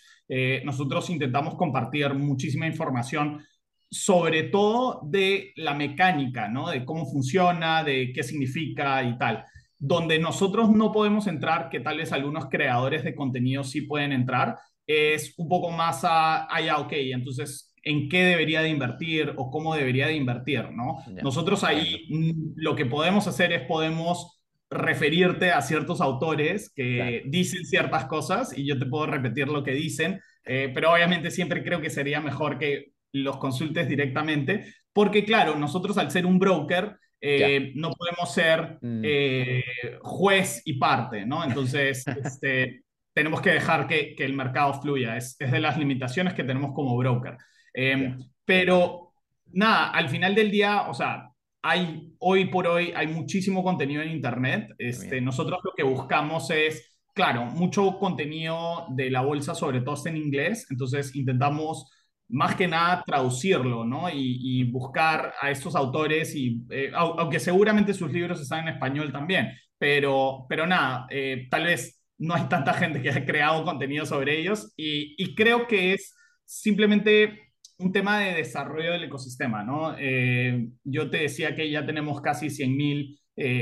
[0.65, 3.41] nosotros intentamos compartir muchísima información
[3.89, 6.69] sobre todo de la mecánica, ¿no?
[6.69, 9.45] De cómo funciona, de qué significa y tal.
[9.79, 14.57] Donde nosotros no podemos entrar, que tal vez algunos creadores de contenido sí pueden entrar,
[14.87, 19.51] es un poco más a, ah, ya, ok, entonces, ¿en qué debería de invertir o
[19.51, 20.97] cómo debería de invertir, ¿no?
[21.21, 24.37] Nosotros ahí mm, lo que podemos hacer es podemos
[24.69, 29.71] referirte a ciertos autores que dicen ciertas cosas y yo te puedo repetir lo que
[29.71, 35.55] dicen, eh, pero obviamente siempre creo que sería mejor que los consultes directamente, porque claro,
[35.55, 39.01] nosotros al ser un broker, eh, no podemos ser mm.
[39.03, 39.63] eh,
[40.01, 41.43] juez y parte, ¿no?
[41.43, 46.33] Entonces, este, tenemos que dejar que, que, el mercado fluya, es, es, de las limitaciones
[46.33, 47.37] que tenemos como broker.
[47.73, 49.13] Em, pero,
[49.53, 51.29] nada, al final del día, o sea,
[51.61, 54.69] hay, hoy por hoy hay muchísimo contenido en Internet.
[54.77, 60.17] Este, nosotros lo que buscamos es, claro, mucho contenido de la bolsa, sobre todo en
[60.17, 61.91] inglés, entonces intentamos
[62.29, 64.09] más que nada traducirlo, ¿no?
[64.11, 69.51] Y, buscar a estos autores, y, eh, aunque seguramente sus libros están en español también,
[69.77, 74.39] pero, pero nada, eh, tal vez no hay tanta gente que haya creado contenido sobre
[74.39, 76.15] ellos y, creo que es
[76.45, 79.95] simplemente un tema de desarrollo del ecosistema, ¿no?
[79.99, 83.19] Eh, yo te decía que ya tenemos casi 100.000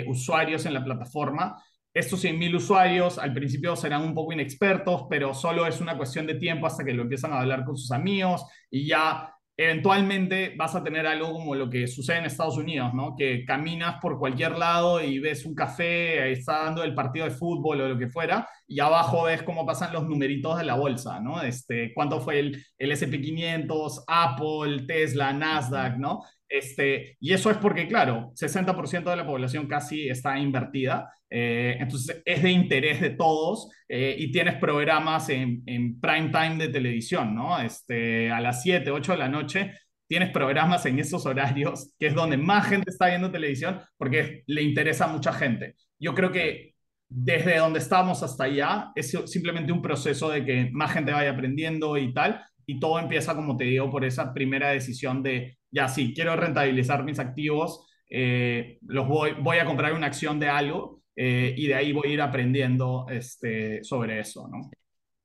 [0.07, 1.61] usuarios en la plataforma
[1.95, 6.35] estos 100.000 usuarios al principio serán un poco inexpertos, pero solo es una cuestión de
[6.35, 10.83] tiempo hasta que lo empiezan a hablar con sus amigos y ya eventualmente vas a
[10.83, 13.15] tener algo como lo que sucede en Estados Unidos, ¿no?
[13.15, 17.79] Que caminas por cualquier lado y ves un café, está dando el partido de fútbol
[17.79, 21.41] o lo que fuera, y abajo ves cómo pasan los numeritos de la bolsa, ¿no?
[21.41, 26.23] Este, cuánto fue el, el SP500, Apple, Tesla, Nasdaq, ¿no?
[26.47, 32.21] Este, y eso es porque, claro, 60% de la población casi está invertida, eh, entonces
[32.23, 37.35] es de interés de todos eh, y tienes programas en, en, prime time de televisión,
[37.35, 37.59] ¿no?
[37.59, 39.71] Este, a las 7, 8 de la noche
[40.07, 44.61] tienes programas en esos horarios, que es donde más gente está viendo televisión porque le
[44.61, 45.75] interesa a mucha gente.
[45.99, 46.74] Yo creo que
[47.07, 51.97] desde donde estamos hasta allá es simplemente un proceso de que más gente vaya aprendiendo
[51.97, 56.13] y tal, y todo empieza, como te digo, por esa primera decisión de ya sí,
[56.13, 61.53] quiero rentabilizar mis activos, eh, los voy, voy a comprar una acción de algo eh,
[61.55, 64.69] y de ahí voy a ir aprendiendo este, sobre eso, ¿no?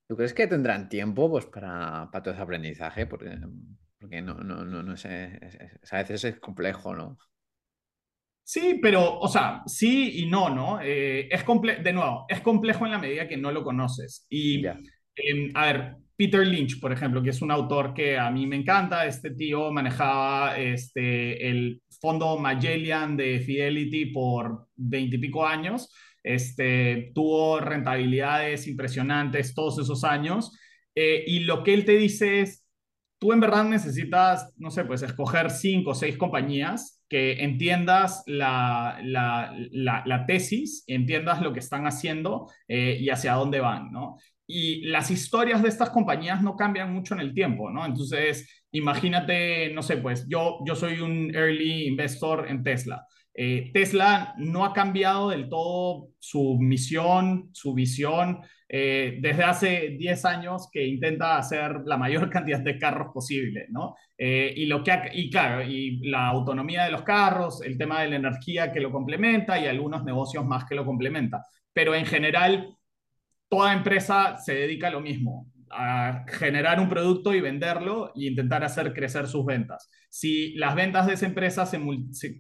[0.09, 3.07] ¿Tú crees que tendrán tiempo pues, para, para todo ese aprendizaje?
[3.07, 3.39] Porque,
[3.99, 5.39] porque no, no, no, no sé,
[5.91, 7.17] a veces es complejo, ¿no?
[8.53, 10.81] Sí, pero, o sea, sí y no, ¿no?
[10.83, 11.45] Eh, es
[11.85, 14.27] de nuevo, es complejo en la medida que no lo conoces.
[14.29, 14.67] Y,
[15.15, 18.57] em, a ver, Peter Lynch, por ejemplo, que es un autor que a mí me
[18.57, 19.07] encanta.
[19.07, 25.89] Este tío manejaba este, el fondo Magellan de Fidelity por veintipico años.
[26.21, 30.59] Este, tuvo rentabilidades impresionantes todos esos años.
[30.97, 32.67] Eh, y lo que él te dice es,
[33.21, 39.01] tú en verdad necesitas, no sé, pues escoger cinco o seis compañías que entiendas la,
[39.03, 39.53] la,
[40.07, 44.17] la, tesis, entiendas lo que están haciendo eh, y hacia dónde van, ¿no?
[44.51, 47.87] y las historias de estas compañías no cambian mucho en el tiempo, ¿no?
[47.87, 53.07] Entonces, imagínate, no sé, pues yo, yo soy un early investor en Tesla.
[53.33, 58.41] Eh, Tesla no ha cambiado del todo su misión, su visión,
[58.73, 63.97] eh, desde hace 10 años que intenta hacer la mayor cantidad de carros posible, ¿no?
[64.17, 68.11] Eh, y, lo que y claro, y la autonomía de los carros, el tema de
[68.11, 71.45] la energía que lo complementa y algunos negocios más que lo complementa.
[71.73, 72.77] Pero en general,
[73.49, 78.63] toda empresa se dedica a lo mismo, a generar un producto y venderlo e intentar
[78.63, 79.91] hacer crecer sus ventas.
[80.09, 81.81] Si las ventas de esa empresa se,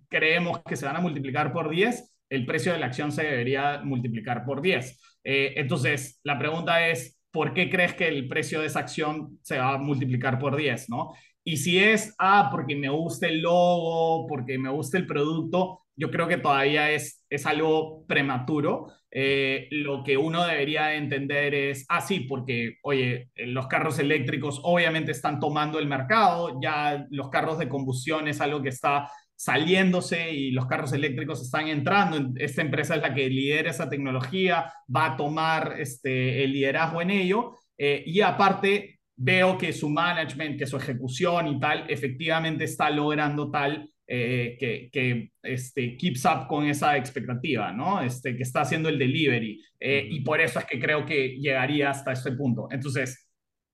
[0.08, 3.80] creemos que se van a multiplicar por 10, el precio de la acción se debería
[3.82, 5.09] multiplicar por 10.
[5.24, 9.58] Eh, entonces, la pregunta es, ¿por qué crees que el precio de esa acción se
[9.58, 10.88] va a multiplicar por 10?
[10.88, 11.12] ¿no?
[11.44, 16.10] Y si es, ah, porque me gusta el logo, porque me gusta el producto, yo
[16.10, 18.88] creo que todavía es, es algo prematuro.
[19.10, 25.12] Eh, lo que uno debería entender es, ah, sí, porque, oye, los carros eléctricos obviamente
[25.12, 29.10] están tomando el mercado, ya los carros de combustión es algo que está
[29.40, 32.34] saliéndose y los carros eléctricos están entrando.
[32.36, 37.08] Esta empresa es la que lidera esa tecnología, va a tomar este, el liderazgo en
[37.08, 37.56] ello.
[37.78, 43.50] Eh, y aparte, veo que su management, que su ejecución y tal, efectivamente está logrando
[43.50, 48.02] tal eh, que, que este, keeps up con esa expectativa, ¿no?
[48.02, 49.58] Este, que está haciendo el delivery.
[49.80, 52.68] Eh, y por eso es que creo que llegaría hasta ese punto.
[52.70, 53.29] Entonces,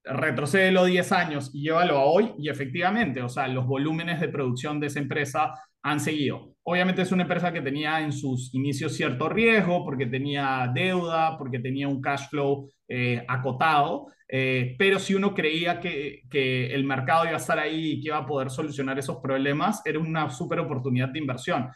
[0.07, 4.81] retrocede 10 años y llévalo a hoy y efectivamente, o sea, los volúmenes de producción
[4.81, 5.53] de esa empresa
[5.83, 6.55] han seguido.
[6.63, 11.61] Obviamente es una empresa que tenía en sus inicios cierto riesgo porque tenía deuda, porque
[11.61, 17.25] tenía un cash flow eh, acotado, eh, pero si uno creía que, que, el mercado
[17.25, 20.59] iba a estar ahí y que iba a poder solucionar esos problemas, era una súper
[20.59, 21.69] oportunidad de inversión.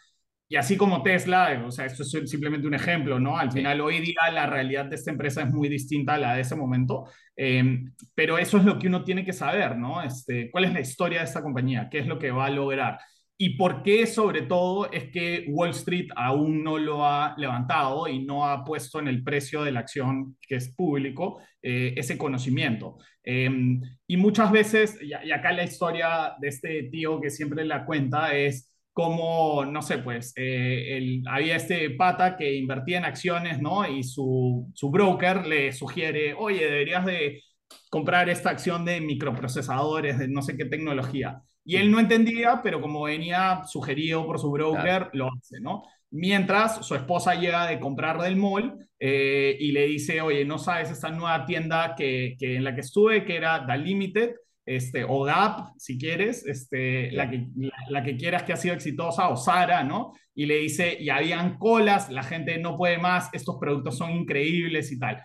[0.50, 3.38] Y así como Tesla, o sea, esto es simplemente un ejemplo, ¿no?
[3.38, 6.42] Al final, hoy día la realidad de esta empresa es muy distinta a la de
[6.42, 7.04] ese momento,
[7.36, 10.02] em, pero eso es lo que uno tiene que saber, ¿no?
[10.02, 11.88] Este, ¿Cuál es la historia de esta compañía?
[11.90, 12.98] ¿Qué es lo que va a lograr?
[13.42, 18.18] y por qué sobre todo es que Wall Street aún no lo ha levantado y
[18.22, 22.98] no ha puesto en el precio de la acción que es público eh, ese conocimiento.
[23.24, 28.36] Em, y muchas veces, y, acá la historia de este tío que siempre la cuenta
[28.36, 28.70] es
[29.00, 33.86] como, no sé, pues, eh, había este pata que invertía en acciones, ¿no?
[33.88, 37.42] Y su, su broker le sugiere, oye, deberías de
[37.88, 41.40] comprar esta acción de microprocesadores, de no sé qué tecnología.
[41.64, 45.82] Y él no entendía, pero como venía sugerido por su broker, lo hace, ¿no?
[46.10, 50.90] Mientras su esposa llega de comprar del mall eh, y le dice, oye, ¿no sabes
[50.90, 54.30] esta nueva tienda que, que en la que estuve, que era The Limited?
[54.70, 57.48] Este, o Gap, si quieres, este, la, que,
[57.88, 60.12] la, que quieras que ha sido exitosa, o Sara, ¿no?
[60.32, 64.92] Y le dice, y habían colas, la gente no puede más, estos productos son increíbles
[64.92, 65.24] y tal.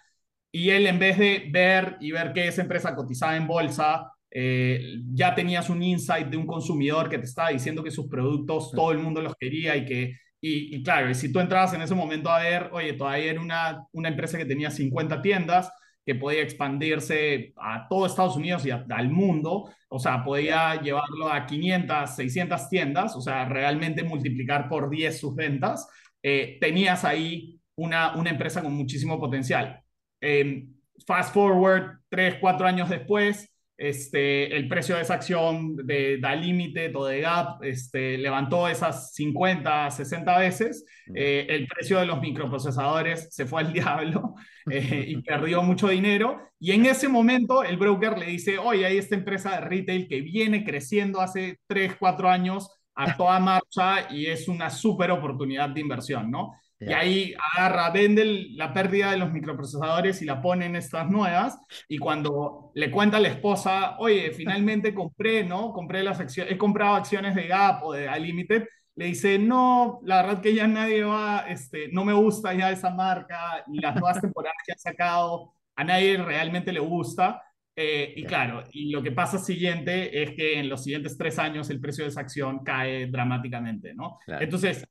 [0.52, 4.82] Y él, en vez de ver y ver que esa empresa cotizada en bolsa eh,
[5.14, 8.92] ya tenías un insight de un consumidor que te estaba diciendo que sus productos todo
[8.94, 12.40] el mundo los quería y que, y, claro, si tú entrabas en ese momento a
[12.40, 15.72] ver, oye, todavía era una, una empresa que tenía 50 tiendas,
[16.06, 21.46] que podía expandirse a todo Estados Unidos y al mundo, o sea, podía llevarlo a
[21.46, 25.88] 500, 600 tiendas, o sea, realmente multiplicar por 10 sus ventas,
[26.22, 29.82] eh, tenías ahí una, una empresa con muchísimo potencial.
[30.22, 30.68] Eh,
[31.08, 36.96] fast forward, 3, 4 años después, este, el precio de esa acción de Da Limited
[36.96, 40.86] o de Gap este, levantó esas 50, 60 veces.
[41.14, 44.36] Eh, el precio de los microprocesadores se fue al diablo
[44.72, 46.40] eh, y perdió mucho dinero.
[46.60, 50.22] Y en ese momento el broker le dice, oye, hay esta empresa de retail que
[50.22, 55.82] viene creciendo hace 3, 4 años a toda marcha y es una súper oportunidad de
[55.82, 56.54] inversión, ¿no?
[56.80, 61.58] Y ahí agarra, vende la pérdida de los microprocesadores y la pone en estas nuevas.
[61.88, 65.72] Y cuando le cuenta a la esposa, oye, finalmente compré, ¿no?
[65.72, 70.22] Compré las acciones, he comprado acciones de Gap o de Unlimited, le dice, no, la
[70.22, 74.20] verdad que ya nadie va, este, no me gusta ya esa marca y las nuevas
[74.22, 77.42] temporadas que ha sacado, a nadie realmente le gusta.
[77.78, 81.70] Eh, y claro, y lo que pasa siguiente es que en los siguientes tres años
[81.70, 84.18] el precio de esa acción cae dramáticamente, ¿no?
[84.28, 84.88] Entonces,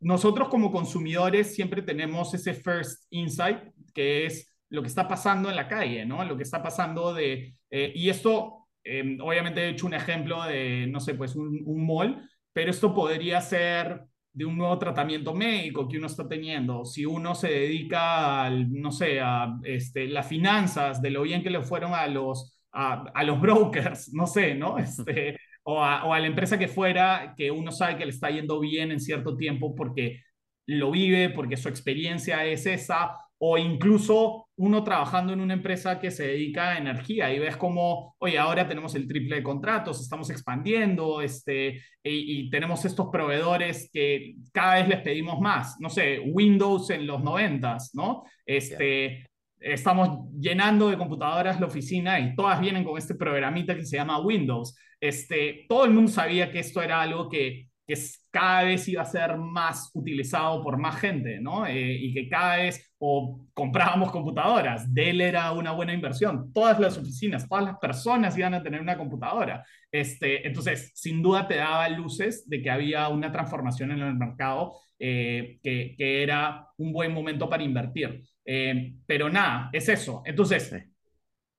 [0.00, 3.58] nosotros como consumidores siempre tenemos ese first insight,
[3.94, 6.24] que es lo que está pasando en la calle, ¿no?
[6.24, 7.56] Lo que está pasando de...
[7.70, 11.86] Eh, y esto, em, obviamente he hecho un ejemplo de, no sé, pues un, un
[11.86, 17.04] mall, pero esto podría ser de un nuevo tratamiento médico que uno está teniendo, si
[17.04, 21.62] uno se dedica, al, no sé, a este, las finanzas, de lo bien que le
[21.62, 24.78] fueron a los, a, a los brokers, no sé, ¿no?
[24.78, 28.90] Este, o a, la empresa que fuera, que uno sabe que le está yendo bien
[28.90, 30.22] en cierto tiempo porque
[30.66, 36.10] lo vive, porque su experiencia es esa, o incluso uno trabajando en una empresa que
[36.10, 40.28] se dedica a energía y ves como, oye, ahora tenemos el triple de contratos, estamos
[40.30, 45.76] expandiendo, este, y, tenemos estos proveedores que cada vez les pedimos más.
[45.78, 48.24] No sé, Windows en los noventas, ¿no?
[48.44, 49.28] Este,
[49.60, 54.20] estamos llenando de computadoras la oficina y todas vienen con este programita que se llama
[54.20, 54.76] Windows.
[55.00, 57.96] Este, todo el mundo sabía que esto era algo que, que
[58.30, 61.66] cada vez iba a ser más utilizado por más gente, ¿no?
[61.66, 66.98] Eh, y que cada vez o comprábamos computadoras, Dell era una buena inversión, todas las
[66.98, 69.64] oficinas, todas las personas iban a tener una computadora.
[69.90, 74.74] Este, entonces, sin duda te daba luces de que había una transformación en el mercado
[74.98, 78.22] eh, que, que, era un buen momento para invertir.
[78.44, 80.22] Eh, pero nada, es eso.
[80.26, 80.74] Entonces,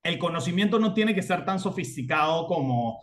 [0.04, 3.02] el conocimiento no tiene que ser tan sofisticado como,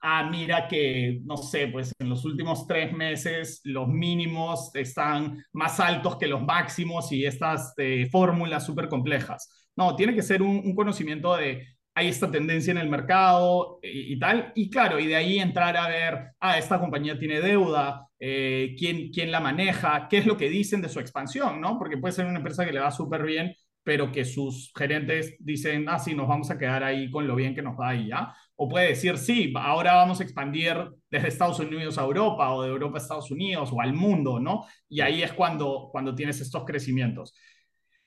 [0.00, 5.80] ah, mira que, no sé, pues en los últimos tres meses los mínimos están más
[5.80, 9.48] altos que los máximos y estas eh, fórmulas súper complejas.
[9.76, 14.52] No, tiene que ser un, conocimiento de, hay esta tendencia en el mercado y, tal.
[14.54, 19.10] Y claro, y de ahí entrar a ver, ah, esta compañía tiene deuda, eh, quién,
[19.10, 21.78] quién la maneja, qué es lo que dicen de su expansión, ¿no?
[21.78, 23.54] Porque puede ser una empresa que le va súper bien,
[23.88, 27.54] pero que sus gerentes dicen, ah, sí, nos vamos a quedar ahí con lo bien
[27.54, 28.34] que nos va ahí, ¿ya?
[28.56, 30.76] O puede decir, sí, ahora vamos a expandir
[31.10, 34.66] desde Estados Unidos a Europa o de Europa a Estados Unidos o al mundo, ¿no?
[34.90, 37.34] Y ahí es cuando, cuando tienes estos crecimientos.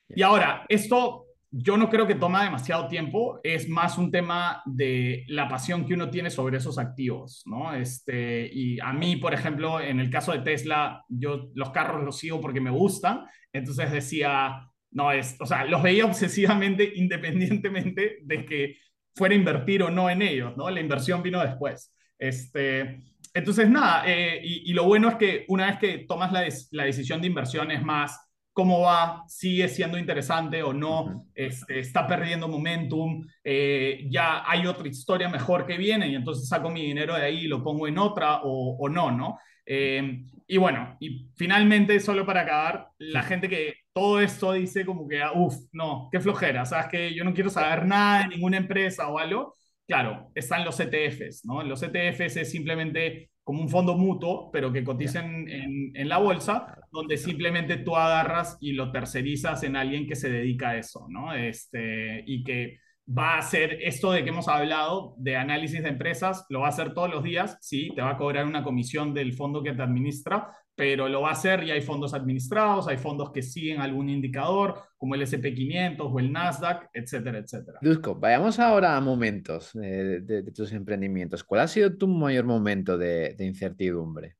[0.08, 5.24] Y ahora, esto yo no creo que toma demasiado tiempo, es más un tema de
[5.26, 7.74] la pasión que uno tiene sobre esos activos, ¿no?
[7.74, 12.18] Este, y a mí, por ejemplo, en el caso de Tesla, yo los carros los
[12.18, 18.44] sigo porque me gustan, entonces decía, no es, o sea, los veía obsesivamente independientemente de
[18.44, 18.76] que
[19.14, 20.70] fuera a invertir o no en ellos, ¿no?
[20.70, 21.94] La inversión vino después.
[22.18, 23.00] Este,
[23.34, 27.20] entonces, nada, eh, y, lo bueno es que una vez que tomas la, la decisión
[27.20, 28.18] de inversión es más
[28.52, 34.86] cómo va, sigue siendo interesante o no, este, está perdiendo momentum, eh, ya hay otra
[34.88, 37.98] historia mejor que viene y entonces saco mi dinero de ahí y lo pongo en
[37.98, 39.38] otra o, no, ¿no?
[39.64, 45.06] Eh, y bueno, y finalmente, solo para acabar, la gente que todo esto dice como
[45.08, 48.56] que, ah, uff, no, qué flojera, sabes que yo no quiero saber nada de ninguna
[48.56, 49.54] empresa o algo.
[49.86, 51.62] Claro, están los ETFs, ¿no?
[51.62, 56.78] Los ETFs es simplemente como un fondo mutuo, pero que cotizan en, en, la bolsa,
[56.92, 61.34] donde simplemente tú agarras y lo tercerizas en alguien que se dedica a eso, ¿no?
[61.34, 66.46] Este, y que va a hacer esto de que hemos hablado de análisis de empresas,
[66.48, 69.34] lo va a hacer todos los días, sí, te va a cobrar una comisión del
[69.34, 73.30] fondo que te administra, pero lo va a hacer y hay fondos administrados, hay fondos
[73.30, 77.78] que siguen algún indicador, como el SP500 o el Nasdaq, etcétera, etcétera.
[77.82, 81.44] Dusko, vayamos ahora a momentos de, tus emprendimientos.
[81.44, 84.36] ¿Cuál ha sido tu mayor momento de, incertidumbre?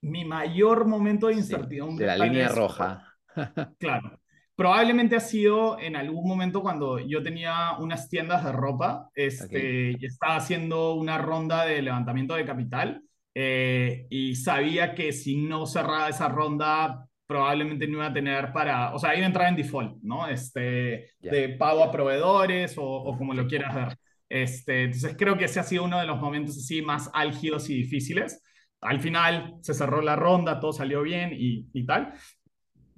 [0.00, 2.06] Mi mayor momento de incertidumbre.
[2.06, 3.14] de la línea roja.
[3.78, 4.18] claro.
[4.58, 10.04] Probablemente ha sido en algún momento cuando yo tenía unas tiendas de ropa este, y
[10.04, 13.04] estaba haciendo una ronda de levantamiento de capital
[13.40, 18.92] eh, y sabía que si no cerraba esa ronda probablemente no iba a tener para,
[18.92, 20.26] o sea, iba a entrar en default, ¿no?
[20.26, 23.98] Este, de pago a proveedores o, o, como lo quieras ver.
[24.28, 27.74] Este, entonces creo que ese ha sido uno de los momentos así más álgidos y
[27.74, 28.42] difíciles.
[28.80, 32.14] Al final se cerró la ronda, todo salió bien y, y tal,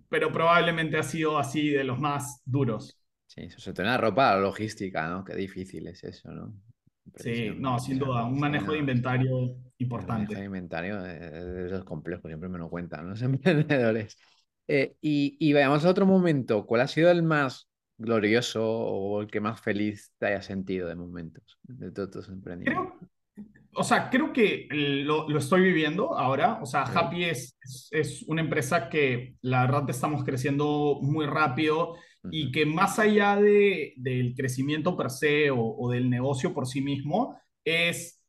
[0.09, 2.99] pero probablemente ha sido así de los más duros.
[3.26, 5.22] Sí, eso se tiene la ropa, la logística, ¿no?
[5.22, 6.55] Qué difícil es eso, ¿no?
[7.16, 10.34] Sí, no, sin duda, un manejo de inventario importante.
[10.34, 14.16] El inventario es, es complejo, siempre me lo cuentan los emprendedores.
[14.68, 19.40] Eh, y, y veamos otro momento, ¿cuál ha sido el más glorioso o el que
[19.40, 22.94] más feliz te haya sentido de momentos de todos tus emprendimientos?
[23.74, 26.58] o sea, creo que lo, lo, estoy viviendo ahora.
[26.61, 27.56] O sea, Happy es,
[27.90, 31.94] es, una empresa que la verdad estamos creciendo muy rápido
[32.31, 36.81] y que más allá de, del crecimiento per se o, o, del negocio por sí
[36.81, 38.23] mismo, es,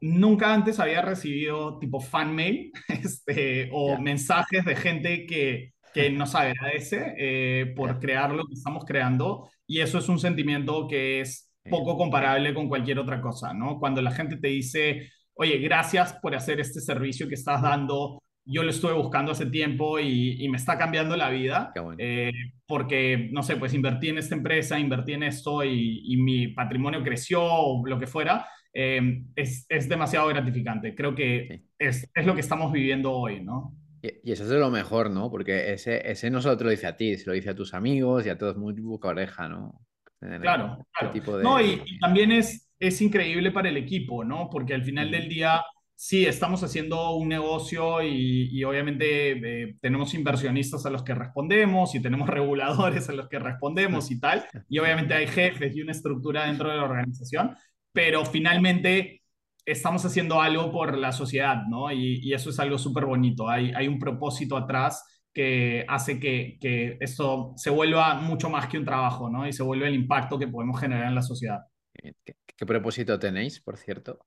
[0.00, 6.34] nunca antes había recibido tipo fan mail este, o mensajes de gente que, que nos
[6.34, 11.50] agradece eh, por crear lo que estamos creando y eso es un sentimiento que es
[11.68, 13.78] poco comparable con cualquier otra cosa, ¿no?
[13.80, 18.62] Cuando la gente te dice, oye, gracias por hacer este servicio que estás dando, yo
[18.62, 22.32] lo estuve buscando hace tiempo y, me está cambiando la vida, eh,
[22.66, 27.42] porque, no sé, pues invertí en esta empresa, invertí en esto y, mi patrimonio creció
[27.42, 30.94] o lo que fuera, eh, es, es, demasiado gratificante.
[30.94, 33.74] Creo que es, es, lo que estamos viviendo hoy, ¿no?
[34.00, 35.30] Y, eso es de lo mejor, ¿no?
[35.30, 37.74] Porque ese, ese no solo te lo dice a ti, se lo dice a tus
[37.74, 39.80] amigos y a todos muy boca oreja, ¿no?
[40.20, 41.42] Claro, claro.
[41.42, 44.48] No, y, también es, es increíble para el equipo, ¿no?
[44.50, 45.62] Porque al final del día
[45.96, 51.94] sí, estamos haciendo un negocio y, y obviamente eh, tenemos inversionistas a los que respondemos
[51.94, 55.92] y tenemos reguladores a los que respondemos y tal, y obviamente hay jefes y una
[55.92, 57.56] estructura dentro de la organización,
[57.92, 59.22] pero finalmente
[59.64, 61.90] estamos haciendo algo por la sociedad, ¿no?
[61.90, 66.96] Y, eso es algo súper bonito, hay, hay un propósito atrás que hace que, que
[67.00, 69.46] esto se vuelva mucho más que un trabajo, ¿no?
[69.46, 71.60] Y se vuelve el impacto que podemos generar en la sociedad.
[71.92, 74.18] ¿Qué, qué propósito tenéis, por cierto?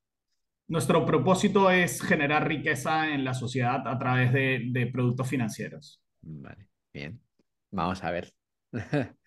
[0.70, 6.02] Nuestro propósito es generar riqueza en la sociedad a través de, de productos financieros.
[6.22, 7.20] Vale, bien.
[7.72, 8.32] Vamos a ver.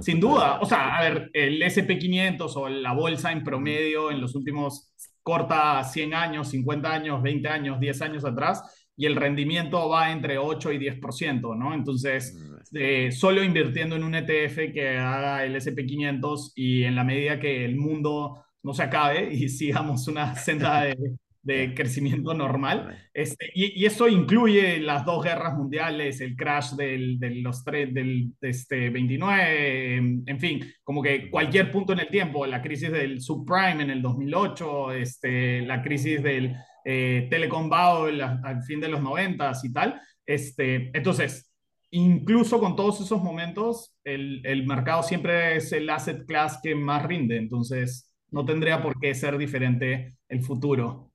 [0.00, 4.34] Sin duda, o sea, a ver, el SP500 o la bolsa en promedio en los
[4.34, 10.12] últimos corta 100 años, 50 años, 20 años, 10 años atrás, y el rendimiento va
[10.12, 11.72] entre 8 y 10%, ¿no?
[11.72, 12.36] Entonces,
[12.74, 17.64] eh, solo invirtiendo en un ETF que haga el SP500 y en la medida que
[17.64, 23.10] el mundo no se acabe y sigamos una senda de, de crecimiento normal.
[23.14, 27.92] Este, y, y, eso incluye las dos guerras mundiales, el crash del, de los tres,
[27.94, 29.96] del este, 29,
[30.26, 34.02] en fin, como que cualquier punto en el tiempo, la crisis del subprime en el
[34.02, 36.54] 2008, este, la crisis del
[36.84, 40.00] eh, Telecom Bubble al fin de los 90 y tal.
[40.26, 41.50] Este, entonces,
[41.90, 47.04] incluso con todos esos momentos, el, el mercado siempre es el asset class que más
[47.04, 47.36] rinde.
[47.38, 51.10] Entonces, no tendría por qué ser diferente el futuro.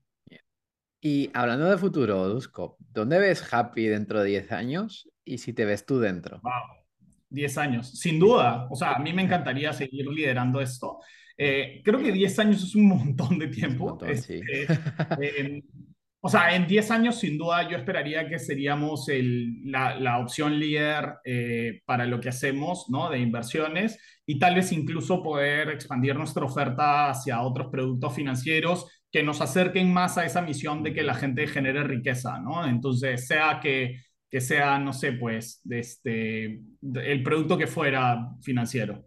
[1.01, 5.65] Y hablando de futuro, Dusko, ¿dónde ves Happy dentro de 10 años y si te
[5.65, 6.41] ves tú dentro?
[6.41, 6.83] Wow,
[7.29, 8.67] 10 años, sin duda.
[8.71, 10.99] O sea, a mí me encantaría seguir liderando esto.
[11.37, 13.83] Eh, creo que 10 años es un montón de tiempo.
[13.83, 14.45] Un montón, este, sí.
[15.21, 15.63] eh,
[16.25, 20.59] o sea, en 10 años, sin duda, yo esperaría que seríamos el, la, la, opción
[20.59, 23.11] líder eh, para lo que hacemos, ¿no?
[23.11, 29.21] De inversiones y tal vez incluso poder expandir nuestra oferta hacia otros productos financieros que
[29.21, 32.65] nos acerquen más a esa misión de que la gente genere riqueza, ¿no?
[32.65, 39.05] Entonces, sea que, que sea, no sé, pues, este, el producto que fuera financiero.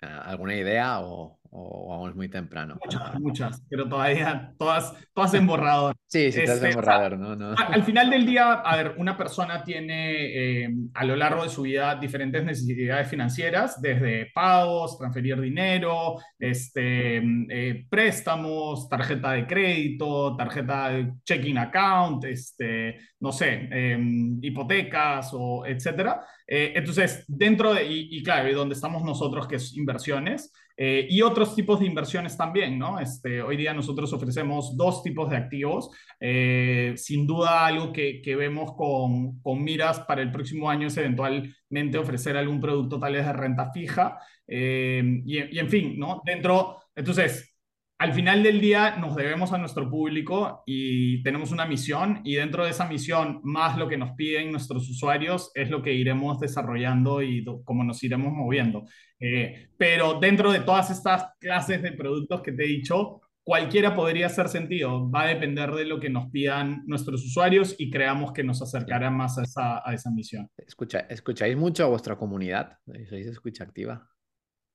[0.00, 2.78] ¿Alguna idea o, o vamos muy temprano?
[2.84, 5.96] Muchas, muchas, pero todavía todas, todas en borrador.
[6.06, 7.34] Sí, sí, este, en borrador, ¿no?
[7.34, 7.54] no.
[7.56, 11.62] Al final del día, a ver, una persona tiene eh, a lo largo de su
[11.62, 20.90] vida diferentes necesidades financieras, desde pagos, transferir dinero, este, eh, préstamos, tarjeta de crédito, tarjeta
[20.90, 23.98] de checking account, este, no sé, eh,
[24.40, 26.24] hipotecas o etcétera.
[26.46, 30.52] Eh, entonces, dentro de, y, y claro, y donde estamos nosotros, que es inversiones,
[30.82, 32.98] eh, y otros tipos de inversiones también, ¿no?
[32.98, 35.90] Este, hoy día nosotros ofrecemos dos tipos de activos.
[36.18, 40.96] Eh, sin duda, algo que, que vemos con, con, miras para el próximo año es
[40.96, 44.20] eventualmente ofrecer algún producto tal vez de renta fija.
[44.48, 46.22] Eh, y, y, en fin, ¿no?
[46.24, 47.49] Dentro, entonces,
[48.00, 52.64] al final del día nos debemos a nuestro público y tenemos una misión y dentro
[52.64, 57.20] de esa misión, más lo que nos piden nuestros usuarios, es lo que iremos desarrollando
[57.20, 58.84] y cómo nos iremos moviendo.
[59.20, 64.28] Eh, pero dentro de todas estas clases de productos que te he dicho, cualquiera podría
[64.28, 65.10] hacer sentido.
[65.10, 69.10] Va a depender de lo que nos pidan nuestros usuarios y creamos que nos acercará
[69.10, 70.48] más a esa, misión.
[70.56, 72.78] Escucha, ¿Escucháis mucho a vuestra comunidad?
[73.10, 74.09] ¿Sois escucha activa?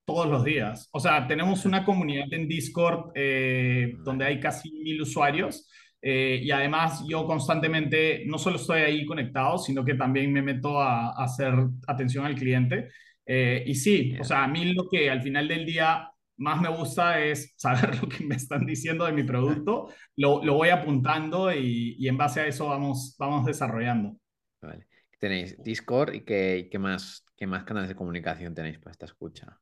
[0.06, 0.88] Todos los días.
[0.92, 5.68] O sea, tenemos una comunidad en Discord eh, donde hay casi mil usuarios
[6.00, 10.80] eh, y además yo constantemente no solo estoy ahí conectado, sino que también me meto
[10.80, 11.52] a, a hacer
[11.86, 12.88] atención al cliente.
[13.26, 16.68] Eh, y sí, o sea, a mí lo que al final del día más me
[16.68, 21.52] gusta es saber lo que me están diciendo de mi producto, lo, lo voy apuntando
[21.52, 24.16] y, y, en base a eso vamos, vamos desarrollando.
[24.62, 24.86] Vale.
[25.18, 29.58] Tenéis Discord y qué, qué, más, qué más canales de comunicación tenéis para esta escucha.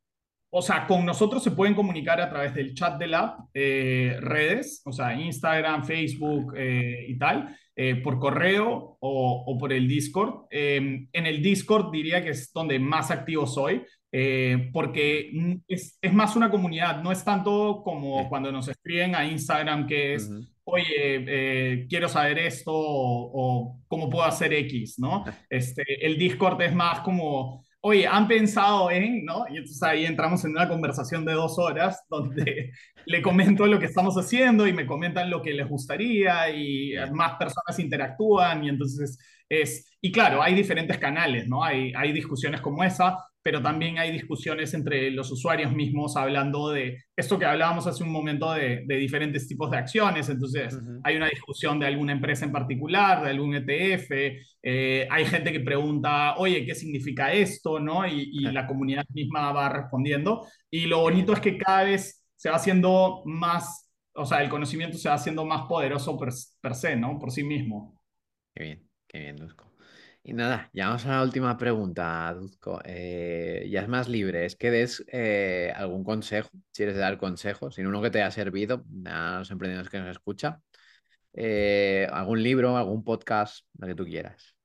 [0.56, 4.82] O sea, con nosotros se pueden comunicar a través del chat del app, eh, redes,
[4.84, 10.46] o sea, Instagram, Facebook eh, y tal, eh, por correo o, o, por el Discord.
[10.50, 13.82] Em, en el Discord diría que es donde más activo soy,
[14.12, 19.26] eh, porque es, es, más una comunidad, no es tanto como cuando nos escriben a
[19.26, 20.48] Instagram, que es, uh -huh.
[20.66, 25.24] oye, eh, quiero saber esto o, o, cómo puedo hacer X, ¿no?
[25.50, 29.44] Este, el Discord es más como oye, han pensado en, ¿no?
[29.46, 32.72] Y entonces ahí entramos en una conversación de dos horas donde
[33.06, 37.34] le comento lo que estamos haciendo y me comentan lo que les gustaría y más
[37.36, 39.18] personas interactúan y entonces
[39.48, 41.62] es, y claro, hay diferentes canales, ¿no?
[41.64, 47.02] Hay, hay discusiones como esa, pero también hay discusiones entre los usuarios mismos hablando de
[47.14, 50.28] esto que hablábamos hace un momento de, de diferentes tipos de acciones.
[50.30, 51.00] Entonces, uh -huh.
[51.04, 54.10] hay una discusión de alguna empresa en particular, de algún ETF.
[54.62, 57.78] Eh, hay gente que pregunta, oye, ¿qué significa esto?
[57.78, 58.06] ¿no?
[58.06, 60.46] Y, y la comunidad misma va respondiendo.
[60.70, 63.82] Y lo bonito es que cada vez se va haciendo más
[64.14, 66.30] o sea, el conocimiento se va haciendo más poderoso per,
[66.60, 67.18] per se, ¿no?
[67.18, 68.00] Por sí mismo.
[68.54, 68.83] Qué bien,
[69.14, 69.70] qué bien, Dusko.
[70.24, 72.80] Y nada, ya vamos a la última pregunta, Duzco.
[72.84, 77.76] Eh, ya es más libre, es que des eh, algún consejo, si quieres dar consejos,
[77.76, 80.60] sin uno que te haya servido a los emprendedores que nos escucha,
[81.32, 84.56] eh, algún libro, algún podcast, lo que tú quieras.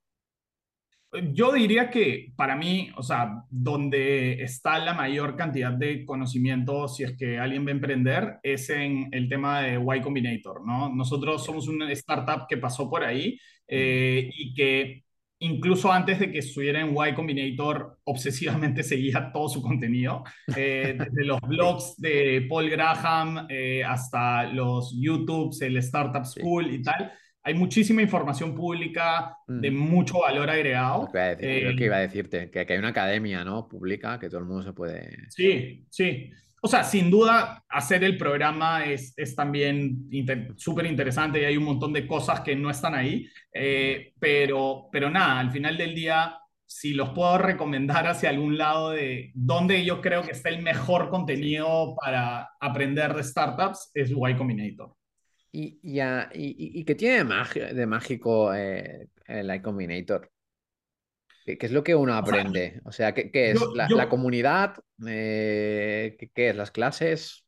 [1.34, 7.04] Yo diría que para mí, o sea, donde está la mayor cantidad de conocimiento, si
[7.04, 10.94] es que alguien va a emprender, es en el tema de Y Combinator, ¿no?
[10.94, 13.40] Nosotros somos una startup que pasó por ahí
[13.70, 15.04] y que
[15.40, 20.24] incluso antes de que estuviera en Y Combinator, obsesivamente seguía todo su contenido,
[20.56, 26.84] eh, desde los blogs de Paul Graham eh, hasta los YouTubes, el Startup School y
[26.84, 27.12] tal.
[27.42, 29.76] Hay muchísima información pública de mm.
[29.76, 31.04] mucho valor agregado.
[31.04, 33.68] Lo que, iba que iba a decirte, que, que, hay una academia ¿no?
[33.68, 35.18] pública que todo el mundo se puede...
[35.30, 36.32] Sí, sí
[36.62, 40.10] o sea, sin duda, hacer el programa es, es también
[40.58, 45.10] súper interesante y hay un montón de cosas que no están ahí, eh, pero, pero
[45.10, 50.02] nada, al final del día, si los puedo recomendar hacia algún lado de donde yo
[50.02, 54.94] creo que está el mejor contenido para aprender de startups, es Y Combinator.
[55.52, 56.00] ¿Y, y,
[56.34, 60.30] y, qué tiene de, mágico eh, el Y Combinator?
[61.58, 62.82] ¿Qué, es lo que uno aprende?
[62.86, 63.60] O sea, ¿qué, es?
[63.74, 64.76] ¿La, comunidad?
[65.08, 66.56] Eh, ¿qué, es?
[66.56, 67.46] ¿Las clases?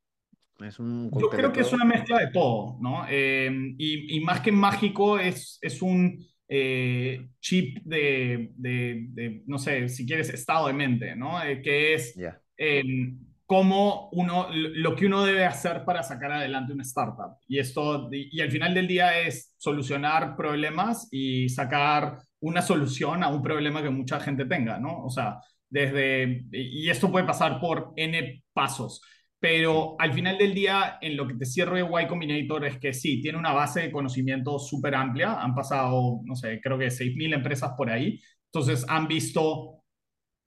[0.60, 3.06] Es un yo creo que es una mezcla de todo, ¿no?
[3.08, 10.06] Em, y, más que mágico, es, es un eh, chip de, de, no sé, si
[10.06, 11.44] quieres, estado de mente, ¿no?
[11.44, 12.16] Eh, que es
[12.58, 17.38] em, cómo uno, lo que uno debe hacer para sacar adelante una startup.
[17.48, 23.30] Y esto, y al final del día es solucionar problemas y sacar una solución a
[23.30, 25.04] un problema que mucha gente tenga, ¿no?
[25.04, 25.38] O sea,
[25.70, 29.02] desde, y esto puede pasar por N pasos,
[29.40, 32.94] pero al final del día, en lo que te cierro de Y Combinator es que
[32.94, 37.34] sí, tiene una base de conocimiento súper amplia, han pasado, no sé, creo que 6.000
[37.34, 39.82] empresas por ahí, entonces han visto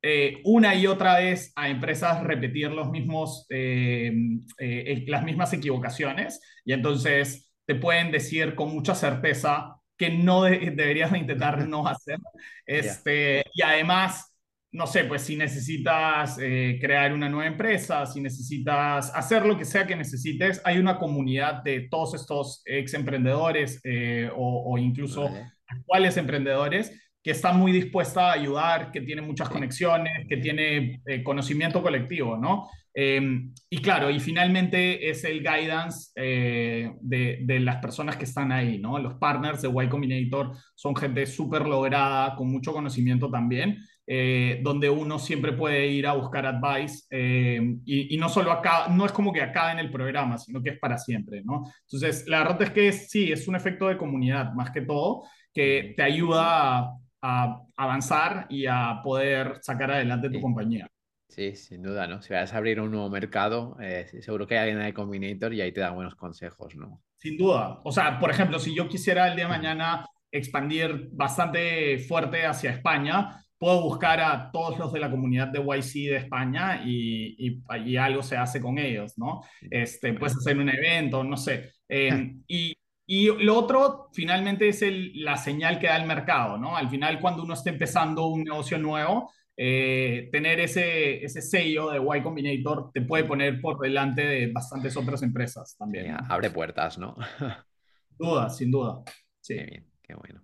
[0.03, 4.13] eh, una y otra vez a empresas repetir los mismos, eh,
[4.59, 11.15] eh, las mismas equivocaciones y entonces te pueden decir con mucha certeza que no deberías
[11.15, 12.19] intentar no hacer.
[12.67, 14.35] Este, Y además,
[14.73, 19.65] no sé, pues si necesitas eh, crear una nueva empresa, si necesitas hacer lo que
[19.65, 25.31] sea que necesites, hay una comunidad de todos estos ex emprendedores eh, o, incluso
[25.67, 26.93] actuales emprendedores
[27.23, 32.37] que está muy dispuesta a ayudar, que tiene muchas conexiones, que tiene eh, conocimiento colectivo,
[32.37, 32.69] ¿no?
[32.97, 38.53] Em, y claro, y finalmente es el guidance eh, de, de, las personas que están
[38.53, 39.01] ahí, ¿no?
[39.01, 44.89] Los partners de Y Combinator son gente súper lograda, con mucho conocimiento también, eh, donde
[44.89, 49.13] uno siempre puede ir a buscar advice em, y, y, no solo acá, no es
[49.13, 51.63] como que acá en el programa, sino que es para siempre, ¿no?
[51.91, 55.95] Entonces, la verdad es que sí, es un efecto de comunidad más que todo que
[55.97, 60.89] te ayuda a, a avanzar y a poder sacar adelante tu compañía.
[61.29, 62.23] Sí, sin duda, ¿no?
[62.23, 65.61] Si vas a abrir un nuevo mercado, eh, seguro que hay alguien de Combinator y
[65.61, 67.03] ahí te da buenos consejos, ¿no?
[67.19, 67.81] Sin duda.
[67.85, 72.71] O sea, por ejemplo, si yo quisiera el día de mañana expandir bastante fuerte hacia
[72.71, 77.97] España, puedo buscar a todos los de la comunidad de YC de España y, y,
[77.97, 79.43] algo se hace con ellos, ¿no?
[79.71, 81.73] Este, puedes hacer un evento, no sé.
[81.89, 82.75] Em, y,
[83.07, 86.77] y lo otro, finalmente, es el, la señal que da el mercado, ¿no?
[86.77, 92.19] Al final, cuando uno está empezando un negocio nuevo, eh, tener ese, ese sello de
[92.19, 96.17] Y Combinator te puede poner por delante de bastantes otras empresas también.
[96.29, 97.17] abre puertas, ¿no?
[98.09, 99.03] sin duda, sin duda.
[99.41, 99.57] Sí.
[99.57, 100.44] Qué bien, qué bueno.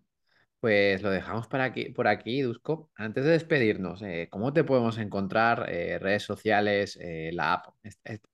[0.61, 2.91] Pues lo dejamos por aquí, por aquí Dusko.
[2.95, 5.67] Antes de despedirnos, eh, ¿cómo te podemos encontrar?
[5.71, 7.69] Eh, redes sociales, eh, la app.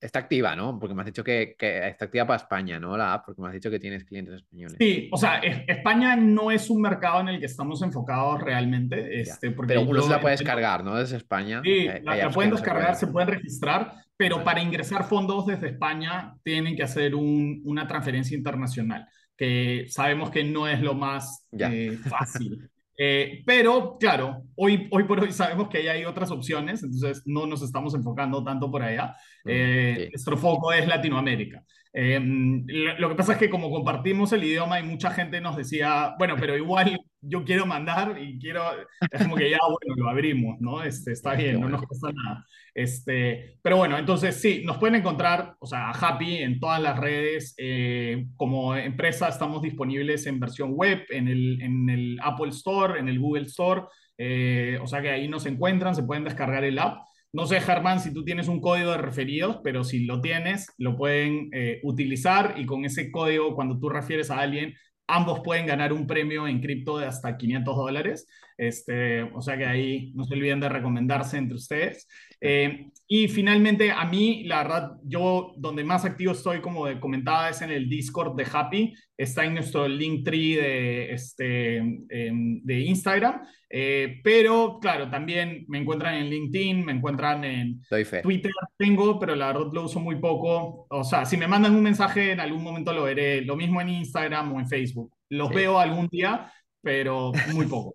[0.01, 0.77] Está activa, ¿no?
[0.81, 2.97] Porque me has dicho que, está activa para España, ¿no?
[2.97, 4.77] La app, porque me has dicho que tienes clientes españoles.
[4.77, 9.21] Sí, o sea, España no es un mercado en el que estamos enfocados realmente.
[9.21, 10.97] Este, porque pero uno se la puede descargar, ¿no?
[10.97, 11.63] Desde España.
[11.63, 16.83] Sí, la, pueden descargar, se, pueden registrar, pero para ingresar fondos desde España tienen que
[16.83, 19.07] hacer una transferencia internacional
[19.37, 22.71] que sabemos que no es lo más eh, fácil.
[22.99, 27.61] Eh, pero, claro, hoy, hoy por hoy sabemos que hay otras opciones, entonces no nos
[27.61, 29.15] estamos enfocando tanto por allá.
[29.45, 31.63] Mm, eh, nuestro foco es Latinoamérica.
[31.97, 36.37] Lo que pasa es que como compartimos el idioma y mucha gente nos decía, bueno,
[36.39, 38.63] pero igual yo quiero mandar y quiero,
[39.11, 40.83] es como que ya, bueno, lo abrimos, ¿no?
[40.83, 42.45] Este, está bien, no nos cuesta nada.
[42.75, 47.55] Este, pero bueno, entonces sí, nos pueden encontrar, o sea, Happy en todas las redes.
[47.57, 53.09] Eh, como empresa estamos disponibles en versión web, en el, en el Apple Store, en
[53.09, 53.85] el Google Store.
[54.19, 57.07] Eh, o sea que ahí nos encuentran, se pueden descargar el app.
[57.33, 60.97] No sé, Germán, si tú tienes un código de referidos, pero si lo tienes, lo
[60.97, 64.75] pueden eh, utilizar y con ese código, cuando tú refieres a alguien,
[65.07, 68.27] ambos pueden ganar un premio en cripto de hasta 500 dólares.
[68.57, 72.09] Este, o sea que ahí no se olviden de recomendarse entre ustedes.
[72.41, 77.63] Eh, y finalmente, a mí, la verdad, yo donde más activo estoy, como comentaba, es
[77.63, 78.95] en el Discord de Happy.
[79.17, 83.43] Está en nuestro link tree de, este, em, de Instagram.
[83.71, 87.81] Eh, pero, claro, también me encuentran en LinkedIn, me encuentran en
[88.23, 88.53] Twitter.
[88.77, 90.87] Tengo, pero la verdad lo uso muy poco.
[90.91, 93.43] O sea, si me mandan un mensaje, en algún momento lo veré.
[93.43, 95.13] Lo mismo en Instagram o en Facebook.
[95.29, 97.95] Los veo algún día, pero muy poco.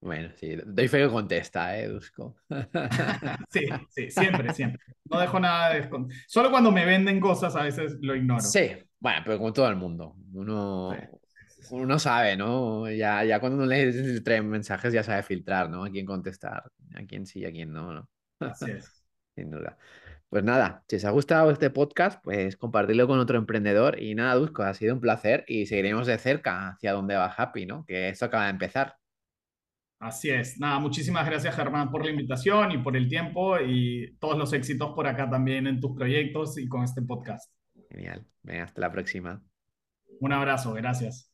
[0.00, 2.36] Bueno, sí, doy fe que contesta, ¿eh, Dusko?
[3.50, 4.80] sí, sí, siempre, siempre.
[5.04, 5.88] No dejo nada de
[6.26, 8.40] Solo cuando me venden cosas a veces lo ignoro.
[8.40, 10.16] Sí, bueno, pero como todo el mundo.
[10.32, 10.96] Uno,
[11.70, 12.90] uno sabe, ¿no?
[12.90, 15.84] Ya, ya cuando uno lee tres mensajes ya sabe filtrar, ¿no?
[15.84, 18.08] A quién contestar, a quién sí, a quién no, ¿no?
[18.38, 19.04] Así es.
[19.36, 19.76] Sin duda.
[20.30, 24.00] Pues nada, si os ha gustado este podcast, pues compartirlo con otro emprendedor.
[24.00, 27.66] Y nada, Dusko, ha sido un placer y seguiremos de cerca hacia dónde va Happy,
[27.66, 27.84] ¿no?
[27.84, 28.99] Que esto acaba de empezar.
[30.00, 30.58] Así es.
[30.58, 34.92] Nada, muchísimas gracias Germán por la invitación y por el tiempo y todos los éxitos
[34.94, 37.52] por acá también en tus proyectos y con este podcast.
[37.90, 38.26] Genial.
[38.42, 39.42] Venga, hasta la próxima.
[40.20, 41.28] Un abrazo, gracias.